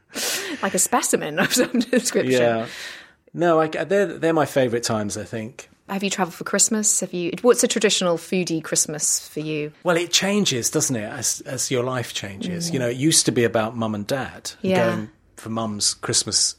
[0.61, 2.41] like a specimen of some description.
[2.41, 2.67] Yeah.
[3.33, 5.17] No, I, they're they're my favourite times.
[5.17, 5.69] I think.
[5.89, 7.01] Have you travelled for Christmas?
[7.01, 7.31] Have you?
[7.41, 9.71] What's a traditional foodie Christmas for you?
[9.83, 12.71] Well, it changes, doesn't it, as as your life changes?
[12.71, 14.77] You know, it used to be about mum and dad Yeah.
[14.85, 16.55] going for mum's Christmas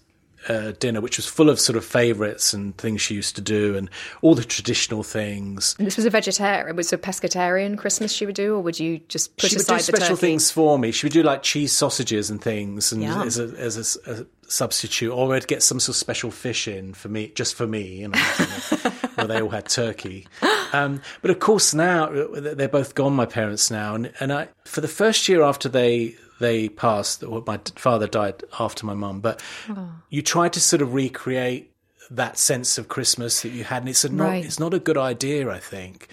[0.46, 3.74] uh, dinner, which was full of sort of favourites and things she used to do,
[3.78, 3.88] and
[4.20, 5.74] all the traditional things.
[5.78, 6.76] And this was a vegetarian.
[6.76, 9.62] Was it a pescatarian Christmas she would do, or would you just put she would
[9.62, 10.20] aside do the special turkey?
[10.26, 10.92] things for me.
[10.92, 15.10] She would do like cheese sausages and things, and as a as a a, substitute,
[15.10, 18.08] or I'd get some sort of special fish in for me, just for me, you
[18.08, 18.18] know,
[19.14, 20.27] where they all had turkey.
[20.72, 23.12] Um, but of course, now they're both gone.
[23.14, 27.42] My parents now, and and I for the first year after they they passed, or
[27.46, 29.88] my father died after my mum, but Oh.
[30.11, 31.70] you try to sort of recreate
[32.11, 34.44] that sense of Christmas that you had, and it's a not Right.
[34.44, 36.09] it's not a good idea, I think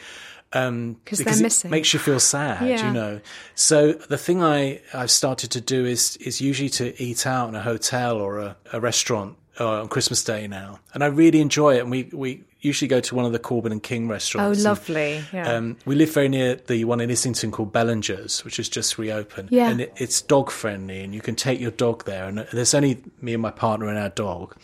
[0.54, 1.72] um, 'Cause because they're it missing.
[1.72, 2.88] makes you feel sad, Yeah.
[2.88, 3.20] you know.
[3.56, 7.56] So the thing I I've started to do is is usually to eat out in
[7.56, 11.78] a hotel or a, a restaurant uh, on Christmas Day now, and I really enjoy
[11.78, 11.82] it.
[11.82, 14.60] And we we usually go to one of the Corbin and King Oh, restaurants.
[14.60, 15.24] and, lovely.
[15.34, 15.54] Yeah.
[15.56, 19.50] um, we live very near the one in Islington called Bellanger's, which has just reopened.
[19.52, 19.69] Yeah.
[19.69, 22.26] And it, it's dog friendly, and you can take your dog there.
[22.28, 24.56] And there's only me and my partner and our dog.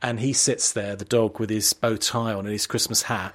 [0.00, 3.34] And he sits there, the dog, with his bow tie on and his Christmas hat.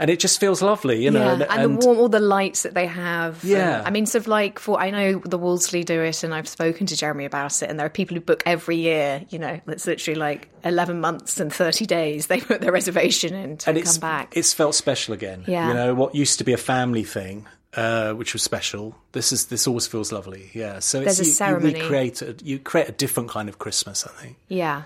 [0.00, 1.36] And it just feels lovely, you know.
[1.38, 3.42] yeah, and, the warm, all the lights that they have.
[3.42, 3.82] and- Yeah.
[3.84, 6.86] I mean, sort of like for I know the Wolseley do it, and I've spoken
[6.86, 7.68] to Jeremy about it.
[7.68, 9.22] And there are people who book every year.
[9.30, 12.28] You know, it's literally like eleven months and thirty days.
[12.28, 14.36] They put their reservation in to and come it's back.
[14.36, 15.44] it's felt special again.
[15.48, 15.68] Yeah.
[15.68, 18.94] You know, what used to be a family thing, uh, which was special.
[19.12, 20.50] This is this always feels lovely.
[20.54, 20.78] Yeah.
[20.78, 21.74] So There's it's a you, ceremony.
[21.76, 24.36] you recreate a, you create a different kind of Christmas, I think.
[24.48, 24.82] Yeah.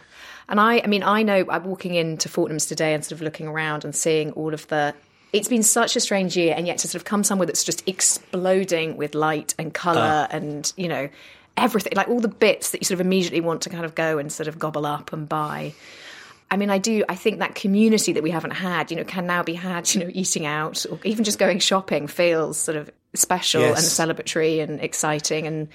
[0.48, 3.46] And I, I mean, I know I'm walking into Fortnum's today and sort of looking
[3.46, 4.94] around and seeing all of the.
[5.32, 7.88] It's been such a strange year, and yet to sort of come somewhere that's just
[7.88, 10.34] exploding with light and colour ah.
[10.34, 11.08] and, you know,
[11.56, 14.18] everything, like all the bits that you sort of immediately want to kind of go
[14.18, 15.72] and sort of gobble up and buy.
[16.50, 17.02] I mean, I do.
[17.08, 19.88] I think that community that we haven't had, you know, can now be had.
[19.94, 23.98] You know, eating out or even just going shopping feels sort of special Yes.
[23.98, 25.68] and celebratory and exciting, and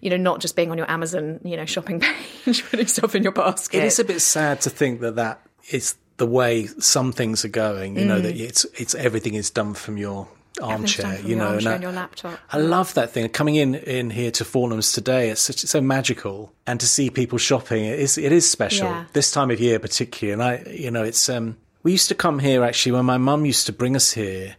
[0.00, 2.00] you know, not just being on your Amazon, you know, shopping
[2.44, 3.78] page, putting stuff in your basket.
[3.78, 7.48] It is a bit sad to think that that is the way some things are
[7.48, 7.96] going.
[7.98, 10.28] You know that it's it's everything is done from your
[10.62, 11.20] armchair.
[11.20, 12.38] You know, armchair I- and your laptop.
[12.52, 13.28] I love that thing.
[13.30, 17.38] Coming in in here to Fortnum's today, it's such, so magical, and to see people
[17.38, 19.04] shopping, it is it is special Yeah.
[19.12, 20.32] this time of year particularly.
[20.32, 23.44] And I, you know, it's um, we used to come here actually when my mum
[23.44, 24.56] used to bring us here.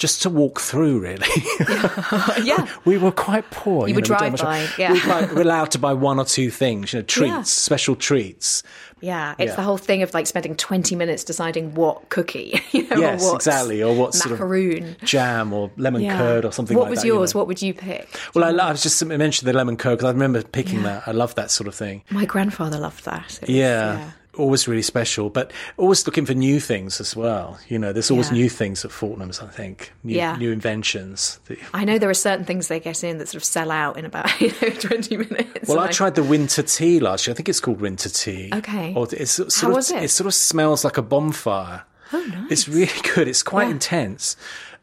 [0.00, 1.26] Just to walk through, really.
[2.42, 2.66] yeah.
[2.84, 3.86] we were quite poor.
[3.86, 4.92] You, would know, we drive by, yeah.
[4.94, 7.42] We were, we were allowed to buy one or two things, you know, treats, Yeah.
[7.42, 8.62] special treats.
[9.02, 9.56] Yeah, it's Yeah.
[9.56, 13.28] the whole thing of like spending 20 minutes deciding what cookie, you know, Yes, or
[13.32, 14.96] what exactly, or what sort of macaroon.
[15.04, 16.16] jam or lemon Yeah.
[16.18, 17.06] curd or something What like was that.
[17.06, 17.34] you yours?
[17.34, 17.38] know.
[17.40, 18.08] What would you pick?
[18.34, 21.06] Well, I, I was just mentioned the lemon curd because I remember picking that.
[21.06, 22.02] I love that sort of thing.
[22.10, 23.38] My grandfather loved that.
[23.40, 24.10] Was- Yeah.
[24.38, 27.58] Always really special, but always looking for new things as well.
[27.68, 28.34] You know, there's always Yeah.
[28.38, 29.40] new things at Fortnum's.
[29.40, 30.36] I think new, Yeah.
[30.36, 31.40] new inventions.
[31.46, 33.96] that- I know there are certain things they get in that sort of sell out
[33.98, 35.68] in about you know, 20 minutes.
[35.68, 37.32] Well, And I tried the winter tea last year.
[37.32, 38.50] I think it's called winter tea.
[38.54, 38.94] Okay.
[38.94, 40.02] Or it's sort How of, was it?
[40.04, 41.82] It sort of smells like a bonfire.
[42.12, 42.50] Oh, nice.
[42.50, 43.28] It's really good.
[43.28, 43.72] It's quite Yeah.
[43.72, 44.36] intense.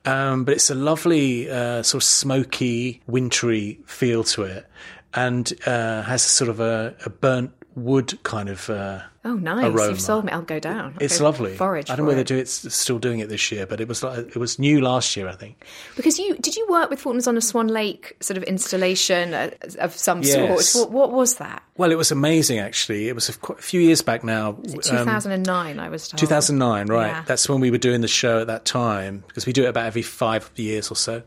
[0.06, 4.66] Um, but it's a lovely, uh, sort of smoky, wintry feel to it,
[5.14, 8.70] and uh, has a sort of a, a burnt wood kind of.
[8.70, 9.66] Uh, Oh, nice.
[9.66, 9.90] aroma.
[9.90, 10.32] You've sold me.
[10.32, 10.94] I'll go down.
[10.96, 11.56] I'll it's go lovely.
[11.58, 11.90] Forage.
[11.90, 12.28] I don't know whether it.
[12.28, 15.18] do it still doing it this year, but it was like, it was new last
[15.18, 15.64] year, I think.
[15.98, 19.50] Because you did you work with Fortnum's on a Swan Lake sort of installation uh,
[19.80, 20.70] of some Yes.
[20.70, 20.90] sort?
[20.92, 21.62] What, what was that?
[21.76, 23.10] Well, it was amazing actually.
[23.10, 24.52] It was a, quite a few years back now.
[24.52, 27.08] um, 2009, I was 2009, right?
[27.08, 27.24] Yeah.
[27.28, 29.86] That's when we were doing the show at that time because we do it about
[29.88, 31.22] every five years or so.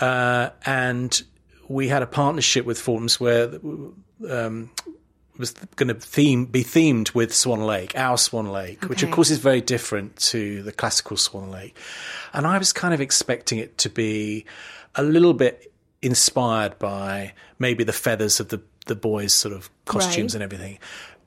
[0.00, 1.22] Uh, and
[1.68, 3.50] we had a partnership with Fortnum's where
[4.28, 4.70] um,
[5.38, 9.30] was going to theme be themed with Swan Lake, our Swan Lake, which of course
[9.30, 11.76] is very different to the classical Swan Lake.
[12.32, 14.44] And I was kind of expecting it to be
[14.94, 15.72] a little bit
[16.02, 20.42] inspired by maybe the feathers of the the boys' sort of costumes Right.
[20.42, 20.78] and everything.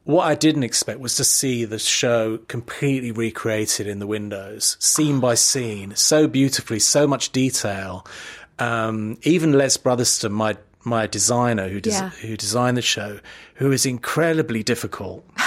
[0.04, 5.20] What I didn't expect was to see the show completely recreated in the windows, scene
[5.22, 8.06] by scene, so beautifully, so much detail.
[8.60, 12.10] Um, even Les Brotherston, my my designer who des- Yeah.
[12.22, 13.20] who designed the show,
[13.56, 15.26] who is incredibly difficult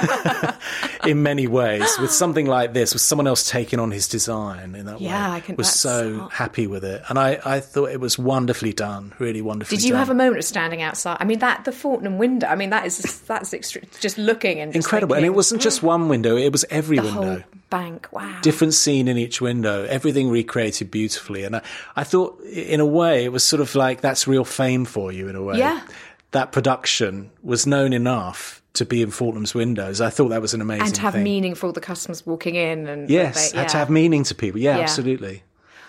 [1.06, 1.88] in many ways.
[2.00, 5.36] With something like this, with someone else taking on his design in that Yeah, way,
[5.36, 6.32] I can- was so hard.
[6.32, 9.76] happy with it, and I, I thought it was wonderfully done, really wonderfully.
[9.76, 9.98] Did you done.
[10.00, 11.16] have a moment of standing outside?
[11.20, 12.46] I mean, that the Fortnum window.
[12.46, 15.16] I mean, that is that's extre- just looking and just incredible?
[15.16, 17.22] And it wasn't just one window; it was every the window.
[17.22, 17.38] whole
[17.70, 18.08] bank.
[18.12, 18.38] Wow.
[18.42, 21.44] different scene in each window, everything recreated beautifully.
[21.44, 21.62] And I,
[21.94, 25.28] I thought, in a way, it was sort of like that's real fame for you,
[25.28, 25.58] in a way.
[25.58, 25.80] Yeah.
[26.32, 30.00] That production was known enough to be in Fortnum's windows.
[30.00, 31.24] I thought that was an amazing and to have thing.
[31.24, 34.34] meaning for all the customers walking in and Yes, they- had to have meaning to
[34.34, 34.60] people.
[34.60, 34.82] Yeah, Yeah.
[34.84, 35.42] absolutely.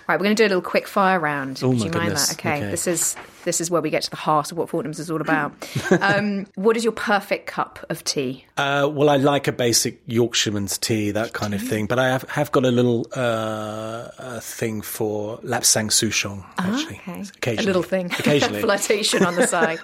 [0.08, 1.62] Right, we're going to do a little quick fire round.
[1.64, 2.32] Oh, Would my you mind that?
[2.34, 2.72] Okay, Okay.
[2.72, 5.20] this is this is where we get to the heart of what Fortnum's is all
[5.22, 5.52] about.
[6.02, 8.46] um, what is your perfect cup of tea?
[8.56, 11.88] Uh, well, I like a basic Yorkshireman's tea, that kind of thing.
[11.88, 17.02] But I have, have got a little uh, a thing for Lapsang Souchong, actually.
[17.08, 18.62] Ah, Okay, a little thing, Occasionally.
[18.62, 19.80] flirtation on the side.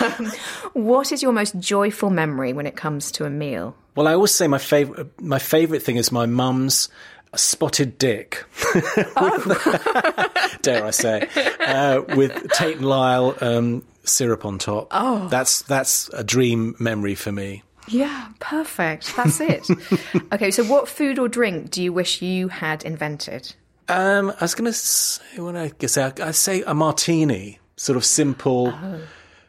[0.02, 0.32] um,
[0.72, 3.76] what is your most joyful memory when it comes to a meal?
[3.94, 6.88] Well, I always say my favorite my favorite thing is my mum's
[7.34, 8.44] spotted dick.
[10.62, 11.28] Dare I say,
[11.60, 14.88] uh, with Tate and Lyle um, syrup on top.
[14.90, 17.62] Oh, that's that's a dream memory for me.
[17.88, 19.14] Yeah, perfect.
[19.16, 19.66] That's it.
[20.32, 23.54] okay, so what food or drink do you wish you had invented?
[23.88, 27.96] Um, I was going to say, when I guess I, I say a martini, sort
[27.96, 28.72] of simple,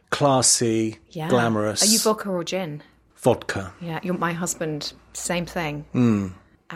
[0.09, 0.99] classy, Oh.
[1.11, 1.29] Yeah.
[1.29, 1.83] glamorous.
[1.83, 2.81] Are you vodka or gin?
[3.17, 3.71] vodka?
[3.79, 4.93] Yeah, you're my husband.
[5.13, 5.85] Same thing.
[5.93, 6.27] Hmm.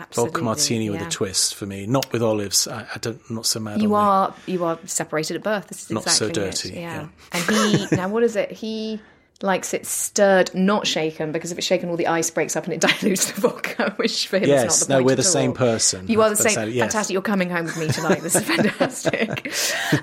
[0.02, 0.30] Absolutely.
[0.30, 1.86] Vodka martini with a twist for me.
[1.86, 2.68] Not with olives.
[2.68, 3.20] I, I don't.
[3.28, 3.82] I'm not so mad.
[3.82, 5.68] You are you are separated at birth.
[5.68, 6.80] This is Not so exactly dirty, It.
[6.80, 7.00] Yeah.
[7.02, 7.08] yeah.
[7.32, 8.50] And he now what is it?
[8.52, 9.00] He
[9.40, 12.72] likes it stirred, not shaken, because if it's shaken, all the ice breaks up and
[12.74, 14.88] it dilutes the vodka, which for him is not the best.
[14.88, 15.56] no, point we're the same all.
[15.56, 16.08] person.
[16.08, 16.54] You are the same.
[16.54, 16.82] that's- yes.
[16.92, 17.12] Fantastic.
[17.12, 18.20] You're coming home with me tonight.
[18.22, 18.42] This is
[18.92, 19.52] fantastic.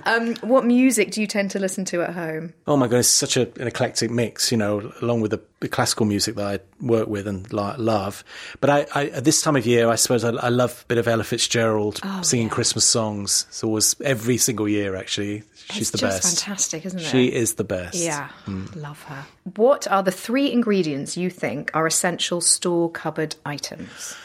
[0.06, 2.54] um, what music do you tend to listen to at home?
[2.68, 5.68] Oh my god, it's such a, an eclectic mix, you know, along with the, the
[5.68, 8.24] classical music that I work with and li- love.
[8.62, 10.98] But I, I, at this time of year, I suppose I, I love a bit
[10.98, 12.54] of Ella Fitzgerald singing Oh, yeah.
[12.56, 13.46] Christmas songs.
[13.50, 15.44] It's always every single year, actually.
[15.72, 16.46] She's it's the just best.
[16.46, 17.04] fantastic, isn't it?
[17.04, 17.96] She is the best.
[17.96, 18.76] Yeah, Mm.
[18.82, 19.25] love her.
[19.56, 24.16] What are the three ingredients you think are essential store cupboard items?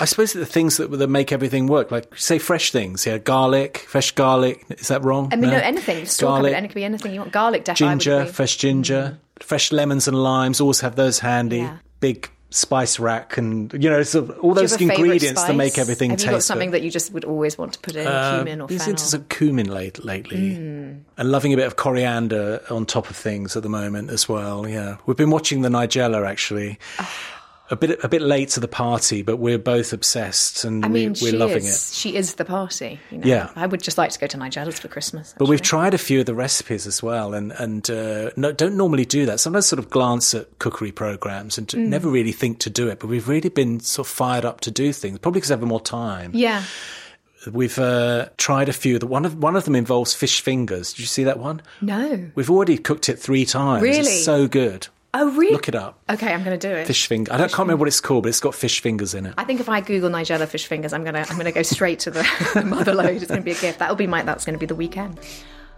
[0.00, 3.78] I suppose the things that, that make everything work, like say fresh things, yeah, garlic,
[3.78, 4.64] fresh garlic.
[4.70, 5.28] Is that wrong?
[5.32, 6.06] I mean, no, anything.
[6.06, 7.32] Store Garlic, cupboard, and it could be anything you want.
[7.32, 7.94] Garlic, definitely.
[7.94, 9.44] ginger, fresh ginger, mm-hmm.
[9.44, 10.60] fresh lemons and limes.
[10.60, 11.58] Always have those handy.
[11.58, 11.78] Yeah.
[11.98, 15.54] Big spice rack, and you know, sort of all those have a favourite ingredients that
[15.54, 16.26] make everything Have taste.
[16.26, 18.68] you got something that you just would always want to put in, Uh, cumin or
[18.68, 18.90] been fennel?
[18.92, 20.92] into some cumin late, lately, Hmm.
[21.18, 24.66] and loving a bit of coriander on top of things at the moment as well.
[24.66, 26.78] Yeah, we've been watching the Nigella actually.
[27.70, 31.12] A bit, a bit late to the party, but we're both obsessed and I mean,
[31.20, 31.94] we, we're loving is, it.
[31.94, 32.98] She is the party.
[33.10, 33.26] You know?
[33.26, 33.50] Yeah.
[33.56, 35.34] I would just like to go to Nigella's for Christmas.
[35.36, 38.76] But we've tried a few of the recipes as well, and and uh, no, don't
[38.76, 39.38] normally do that.
[39.38, 41.88] Sometimes sort of glance at cookery programs and Mm.
[41.88, 43.00] never really think to do it.
[43.00, 45.62] But we've really been sort of fired up to do things, probably because I have
[45.62, 46.30] more time.
[46.32, 46.62] Yeah.
[47.52, 48.98] We've uh, tried a few.
[48.98, 50.92] The one of one of them involves fish fingers.
[50.92, 51.60] Did you see that one?
[51.80, 52.30] No.
[52.34, 53.82] We've already cooked it three times.
[53.82, 53.98] Really?
[54.00, 54.88] It's so good.
[55.14, 55.52] Oh, really?
[55.52, 55.98] Look it up.
[56.10, 56.86] Okay, I'm going to do it.
[56.86, 57.32] Fish finger.
[57.32, 59.34] I don't can't remember what it's called, but it's got fish fingers in it.
[59.38, 62.10] I think if I Google Nigella fish fingers, I'm gonna I'm gonna go straight to
[62.10, 63.16] the, the mother lode.
[63.22, 63.78] It's gonna be a gift.
[63.78, 65.18] That'll be my that's gonna be the weekend.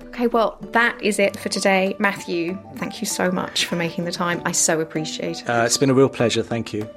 [0.07, 1.95] Okay, well, that is it for today.
[1.99, 4.43] Matthew, thank you so much for making the time.
[4.45, 5.49] I so appreciate it.
[5.49, 6.43] Uh, it's been a real pleasure.
[6.43, 6.89] Thank you.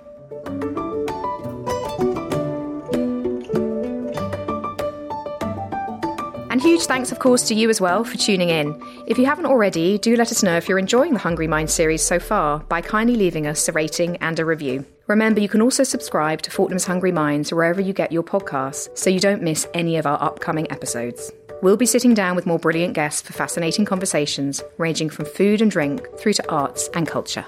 [6.63, 8.81] Huge thanks, of course, to you as well for tuning in.
[9.05, 12.01] If you haven't already, do let us know if you're enjoying the Hungry Mind series
[12.01, 14.85] so far by kindly leaving us a rating and a review.
[15.07, 19.09] Remember, you can also subscribe to Fortnum's Hungry Minds wherever you get your podcasts so
[19.09, 21.33] you don't miss any of our upcoming episodes.
[21.61, 25.69] We'll be sitting down with more brilliant guests for fascinating conversations ranging from food and
[25.69, 27.45] drink through to arts and culture.